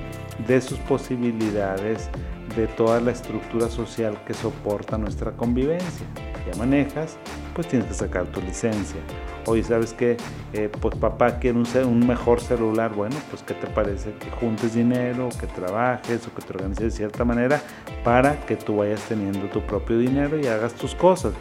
de 0.47 0.61
sus 0.61 0.77
posibilidades, 0.79 2.09
de 2.55 2.67
toda 2.67 3.01
la 3.01 3.11
estructura 3.11 3.69
social 3.69 4.17
que 4.25 4.33
soporta 4.33 4.97
nuestra 4.97 5.31
convivencia. 5.31 6.05
Ya 6.49 6.57
manejas, 6.57 7.17
pues 7.55 7.67
tienes 7.69 7.87
que 7.87 7.93
sacar 7.93 8.25
tu 8.27 8.41
licencia. 8.41 8.99
Oye, 9.45 9.63
¿sabes 9.63 9.93
qué? 9.93 10.17
Eh, 10.53 10.69
pues 10.81 10.95
papá 10.95 11.39
quiere 11.39 11.57
un, 11.57 11.65
un, 11.87 12.05
mejor 12.05 12.41
celular. 12.41 12.93
Bueno, 12.93 13.15
pues 13.29 13.41
¿qué 13.43 13.53
te 13.53 13.67
parece? 13.67 14.13
Que 14.15 14.29
juntes 14.29 14.75
dinero, 14.75 15.29
que 15.39 15.47
trabajes 15.47 16.27
o 16.27 16.35
que 16.35 16.41
te 16.41 16.53
organices 16.53 16.83
de 16.83 16.91
cierta 16.91 17.23
manera 17.23 17.61
para 18.03 18.45
que 18.45 18.57
tú 18.57 18.77
vayas 18.77 19.01
teniendo 19.07 19.47
tu 19.47 19.61
propio 19.61 19.97
dinero 19.97 20.37
y 20.39 20.47
hagas 20.47 20.73
tus 20.73 20.93
cosas. 20.93 21.33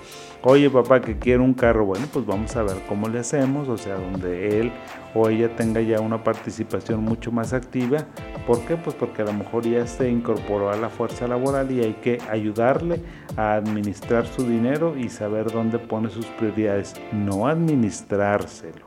Oye, 0.47 0.69
papá, 0.69 1.01
que 1.01 1.19
quiere 1.19 1.41
un 1.41 1.55
carro. 1.55 1.87
Bueno, 1.87 2.07
pues 2.13 2.27
vamos 2.27 2.55
a 2.55 2.63
ver 2.63 2.77
cómo 2.87 3.09
le 3.09 3.19
hacemos. 3.19 3.67
O 3.69 3.79
sea, 3.79 3.95
donde 3.95 4.61
él 4.61 4.73
o 5.15 5.31
ella 5.31 5.57
tenga 5.57 5.81
ya 5.81 6.01
una 6.01 6.23
participación 6.23 7.03
mucho 7.03 7.33
más 7.33 7.55
activa. 7.55 8.05
¿Por 8.47 8.61
qué? 8.67 8.77
Pues 8.77 8.95
porque 8.95 9.23
a 9.23 9.25
lo 9.25 9.33
mejor 9.33 9.65
ya 9.65 9.87
se 9.87 10.11
incorporó 10.11 10.71
a 10.71 10.77
la 10.77 10.91
fuerza 10.91 11.27
laboral 11.27 11.71
y 11.71 11.81
hay 11.81 11.95
que 11.95 12.19
ayudarle 12.29 13.01
a 13.39 13.55
administrar 13.55 14.27
su 14.27 14.47
dinero 14.47 14.95
y 14.99 15.09
saber 15.09 15.51
dónde 15.51 15.79
sus 16.11 16.27
prioridades. 16.27 16.95
No 17.13 17.47
administrárselo. 17.47 18.87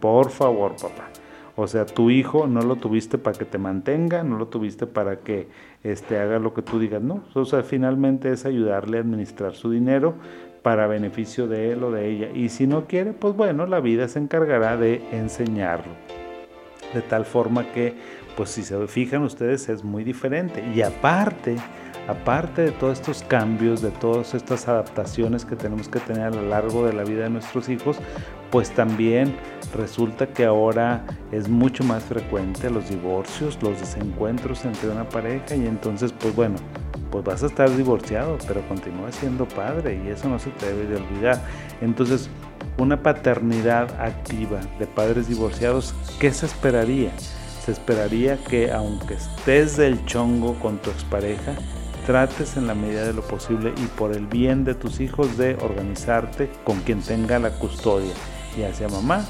Por 0.00 0.30
favor, 0.30 0.76
papá. 0.76 1.08
O 1.60 1.66
sea, 1.66 1.84
tu 1.86 2.08
hijo 2.10 2.46
no 2.46 2.62
lo 2.62 2.76
tuviste 2.76 3.18
para 3.18 3.36
que 3.36 3.44
te 3.44 3.58
mantenga, 3.58 4.22
no 4.22 4.38
lo 4.38 4.46
tuviste 4.46 4.86
para 4.86 5.18
que 5.18 5.48
este, 5.82 6.16
haga 6.18 6.38
lo 6.38 6.54
que 6.54 6.62
tú 6.62 6.78
digas, 6.78 7.02
no. 7.02 7.24
O 7.34 7.44
sea, 7.44 7.64
finalmente 7.64 8.30
es 8.30 8.46
ayudarle 8.46 8.98
a 8.98 9.00
administrar 9.00 9.54
su 9.54 9.72
dinero 9.72 10.14
para 10.62 10.86
beneficio 10.86 11.48
de 11.48 11.72
él 11.72 11.82
o 11.82 11.90
de 11.90 12.08
ella. 12.08 12.28
Y 12.32 12.50
si 12.50 12.68
no 12.68 12.86
quiere, 12.86 13.12
pues 13.12 13.34
bueno, 13.34 13.66
la 13.66 13.80
vida 13.80 14.06
se 14.06 14.20
encargará 14.20 14.76
de 14.76 15.02
enseñarlo. 15.10 15.92
De 16.94 17.02
tal 17.02 17.24
forma 17.24 17.72
que, 17.72 17.94
pues 18.36 18.50
si 18.50 18.62
se 18.62 18.86
fijan 18.86 19.22
ustedes, 19.22 19.68
es 19.68 19.82
muy 19.82 20.04
diferente. 20.04 20.64
Y 20.74 20.82
aparte, 20.82 21.56
aparte 22.08 22.62
de 22.62 22.72
todos 22.72 22.98
estos 22.98 23.22
cambios, 23.22 23.82
de 23.82 23.90
todas 23.90 24.34
estas 24.34 24.66
adaptaciones 24.66 25.44
que 25.44 25.54
tenemos 25.54 25.88
que 25.88 26.00
tener 26.00 26.24
a 26.24 26.30
lo 26.30 26.42
largo 26.42 26.84
de 26.86 26.94
la 26.94 27.04
vida 27.04 27.24
de 27.24 27.30
nuestros 27.30 27.68
hijos, 27.68 27.98
pues 28.50 28.70
también 28.70 29.36
resulta 29.76 30.26
que 30.26 30.46
ahora 30.46 31.04
es 31.32 31.48
mucho 31.48 31.84
más 31.84 32.02
frecuente 32.04 32.70
los 32.70 32.88
divorcios, 32.88 33.58
los 33.62 33.78
desencuentros 33.78 34.64
entre 34.64 34.88
una 34.88 35.06
pareja 35.08 35.54
y 35.54 35.66
entonces 35.66 36.12
pues 36.12 36.34
bueno, 36.34 36.56
pues 37.10 37.24
vas 37.24 37.42
a 37.42 37.46
estar 37.46 37.70
divorciado, 37.76 38.38
pero 38.48 38.66
continúa 38.68 39.12
siendo 39.12 39.46
padre 39.46 40.00
y 40.02 40.08
eso 40.08 40.28
no 40.30 40.38
se 40.38 40.50
te 40.50 40.66
debe 40.66 40.86
de 40.86 40.96
olvidar. 40.96 41.42
Entonces, 41.82 42.30
una 42.78 43.02
paternidad 43.02 44.00
activa 44.00 44.60
de 44.78 44.86
padres 44.86 45.28
divorciados, 45.28 45.94
¿qué 46.18 46.32
se 46.32 46.46
esperaría? 46.46 47.10
Se 47.64 47.72
esperaría 47.72 48.38
que 48.44 48.72
aunque 48.72 49.14
estés 49.14 49.76
del 49.76 50.04
chongo 50.06 50.54
con 50.54 50.78
tu 50.78 50.90
expareja, 50.90 51.54
trates 52.08 52.56
en 52.56 52.66
la 52.66 52.74
medida 52.74 53.04
de 53.04 53.12
lo 53.12 53.20
posible 53.20 53.74
y 53.76 53.84
por 53.98 54.16
el 54.16 54.24
bien 54.26 54.64
de 54.64 54.74
tus 54.74 54.98
hijos 54.98 55.36
de 55.36 55.58
organizarte 55.60 56.50
con 56.64 56.80
quien 56.80 57.02
tenga 57.02 57.38
la 57.38 57.50
custodia 57.50 58.14
ya 58.56 58.72
sea 58.72 58.88
mamá 58.88 59.26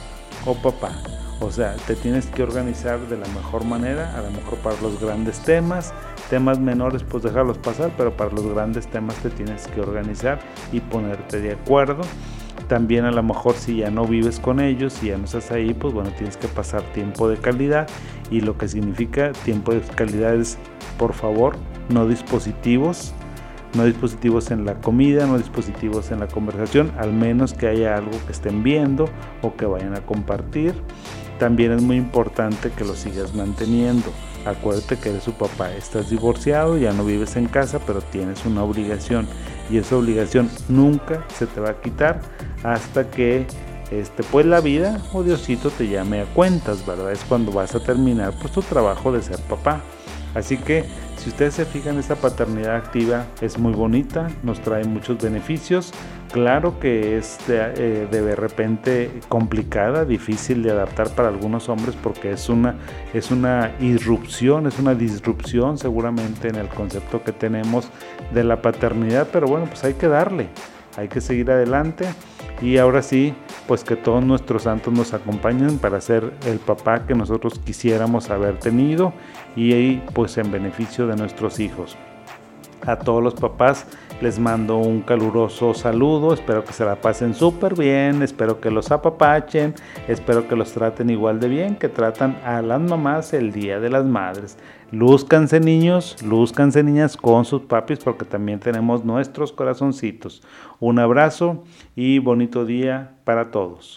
o 0.46 0.54
papá. 0.54 0.92
O 1.40 1.50
sea, 1.50 1.74
te 1.88 1.96
tienes 1.96 2.26
que 2.26 2.44
organizar 2.44 3.00
de 3.00 3.16
la 3.16 3.26
mejor 3.34 3.64
manera, 3.64 4.16
a 4.16 4.22
lo 4.22 4.30
mejor 4.30 4.58
para 4.58 4.80
los 4.80 5.00
grandes 5.00 5.40
temas, 5.40 5.92
temas 6.30 6.60
menores 6.60 7.02
pues 7.02 7.24
dejarlos 7.24 7.58
pasar, 7.58 7.90
pero 7.96 8.16
para 8.16 8.30
los 8.30 8.46
grandes 8.46 8.86
temas 8.86 9.16
te 9.16 9.30
tienes 9.30 9.66
que 9.66 9.80
organizar 9.80 10.38
y 10.70 10.78
ponerte 10.78 11.40
de 11.40 11.54
acuerdo. 11.54 12.02
También 12.68 13.06
a 13.06 13.10
lo 13.10 13.22
mejor 13.22 13.54
si 13.54 13.78
ya 13.78 13.90
no 13.90 14.06
vives 14.06 14.38
con 14.40 14.60
ellos, 14.60 15.02
y 15.02 15.06
ya 15.06 15.18
no 15.18 15.24
estás 15.24 15.50
ahí, 15.50 15.72
pues 15.72 15.94
bueno, 15.94 16.10
tienes 16.10 16.36
que 16.36 16.48
pasar 16.48 16.82
tiempo 16.92 17.28
de 17.28 17.38
calidad 17.38 17.88
y 18.30 18.42
lo 18.42 18.58
que 18.58 18.68
significa 18.68 19.32
tiempo 19.32 19.72
de 19.72 19.80
calidad 19.80 20.34
es, 20.34 20.58
por 20.98 21.14
favor, 21.14 21.56
no 21.88 22.06
dispositivos, 22.06 23.14
no 23.74 23.84
dispositivos 23.84 24.50
en 24.50 24.66
la 24.66 24.74
comida, 24.80 25.26
no 25.26 25.38
dispositivos 25.38 26.10
en 26.10 26.20
la 26.20 26.28
conversación, 26.28 26.92
al 26.98 27.12
menos 27.12 27.54
que 27.54 27.68
haya 27.68 27.96
algo 27.96 28.12
que 28.26 28.32
estén 28.32 28.62
viendo 28.62 29.08
o 29.40 29.54
que 29.54 29.64
vayan 29.64 29.94
a 29.94 30.00
compartir. 30.00 30.74
También 31.38 31.72
es 31.72 31.82
muy 31.82 31.96
importante 31.96 32.70
que 32.70 32.84
lo 32.84 32.94
sigas 32.94 33.34
manteniendo. 33.34 34.10
Acuérdate 34.44 34.98
que 34.98 35.10
eres 35.10 35.22
su 35.22 35.32
papá, 35.32 35.72
estás 35.72 36.10
divorciado, 36.10 36.76
ya 36.78 36.92
no 36.92 37.04
vives 37.04 37.36
en 37.36 37.46
casa, 37.46 37.80
pero 37.86 38.00
tienes 38.00 38.44
una 38.44 38.62
obligación 38.62 39.26
y 39.70 39.78
esa 39.78 39.96
obligación 39.96 40.50
nunca 40.68 41.24
se 41.36 41.46
te 41.46 41.60
va 41.60 41.70
a 41.70 41.80
quitar 41.80 42.20
hasta 42.62 43.10
que 43.10 43.46
este 43.90 44.22
pues 44.22 44.44
la 44.46 44.60
vida 44.60 45.00
o 45.12 45.22
Diosito 45.22 45.70
te 45.70 45.88
llame 45.88 46.20
a 46.20 46.24
cuentas, 46.26 46.84
¿verdad? 46.86 47.12
Es 47.12 47.24
cuando 47.24 47.52
vas 47.52 47.74
a 47.74 47.80
terminar 47.80 48.34
pues 48.40 48.52
tu 48.52 48.62
trabajo 48.62 49.12
de 49.12 49.22
ser 49.22 49.38
papá. 49.42 49.80
Así 50.34 50.58
que 50.58 50.84
si 51.28 51.32
ustedes 51.32 51.54
se 51.56 51.66
fijan, 51.66 51.98
esta 51.98 52.14
paternidad 52.14 52.76
activa 52.76 53.26
es 53.42 53.58
muy 53.58 53.74
bonita, 53.74 54.28
nos 54.42 54.62
trae 54.62 54.84
muchos 54.84 55.18
beneficios. 55.22 55.92
Claro 56.32 56.80
que 56.80 57.18
es 57.18 57.36
de, 57.46 58.06
eh, 58.10 58.34
repente 58.34 59.10
complicada, 59.28 60.06
difícil 60.06 60.62
de 60.62 60.70
adaptar 60.70 61.10
para 61.10 61.28
algunos 61.28 61.68
hombres 61.68 61.94
porque 62.02 62.30
es 62.32 62.48
una, 62.48 62.76
es 63.12 63.30
una 63.30 63.72
irrupción, 63.78 64.66
es 64.66 64.78
una 64.78 64.94
disrupción 64.94 65.76
seguramente 65.76 66.48
en 66.48 66.56
el 66.56 66.68
concepto 66.68 67.22
que 67.22 67.32
tenemos 67.32 67.90
de 68.32 68.44
la 68.44 68.62
paternidad, 68.62 69.28
pero 69.30 69.48
bueno, 69.48 69.66
pues 69.66 69.84
hay 69.84 69.94
que 69.94 70.08
darle, 70.08 70.48
hay 70.98 71.06
que 71.06 71.20
seguir 71.20 71.48
adelante 71.48 72.06
y 72.60 72.78
ahora 72.78 73.02
sí, 73.02 73.32
pues 73.68 73.84
que 73.84 73.94
todos 73.94 74.24
nuestros 74.24 74.64
santos 74.64 74.92
nos 74.92 75.14
acompañen 75.14 75.78
para 75.78 76.00
ser 76.00 76.32
el 76.44 76.58
papá 76.58 77.06
que 77.06 77.14
nosotros 77.14 77.60
quisiéramos 77.64 78.30
haber 78.30 78.58
tenido 78.58 79.12
y 79.54 79.98
pues 80.12 80.36
en 80.38 80.50
beneficio 80.50 81.06
de 81.06 81.14
nuestros 81.14 81.60
hijos. 81.60 81.96
A 82.84 82.98
todos 82.98 83.22
los 83.22 83.34
papás 83.34 83.86
les 84.20 84.38
mando 84.38 84.78
un 84.78 85.02
caluroso 85.02 85.74
saludo, 85.74 86.34
espero 86.34 86.64
que 86.64 86.72
se 86.72 86.84
la 86.84 86.96
pasen 86.96 87.34
súper 87.34 87.74
bien, 87.74 88.22
espero 88.22 88.60
que 88.60 88.70
los 88.70 88.90
apapachen, 88.90 89.74
espero 90.08 90.48
que 90.48 90.56
los 90.56 90.72
traten 90.72 91.10
igual 91.10 91.38
de 91.38 91.48
bien 91.48 91.76
que 91.76 91.88
tratan 91.88 92.36
a 92.44 92.60
las 92.60 92.80
mamás 92.80 93.32
el 93.32 93.52
Día 93.52 93.78
de 93.78 93.90
las 93.90 94.04
Madres. 94.04 94.58
Lúzcanse 94.90 95.60
niños, 95.60 96.16
lúzcanse 96.22 96.82
niñas 96.82 97.16
con 97.16 97.44
sus 97.44 97.62
papis 97.62 97.98
porque 97.98 98.24
también 98.24 98.58
tenemos 98.58 99.04
nuestros 99.04 99.52
corazoncitos. 99.52 100.42
Un 100.80 100.98
abrazo 100.98 101.64
y 101.94 102.18
bonito 102.18 102.64
día 102.64 103.12
para 103.24 103.50
todos. 103.50 103.96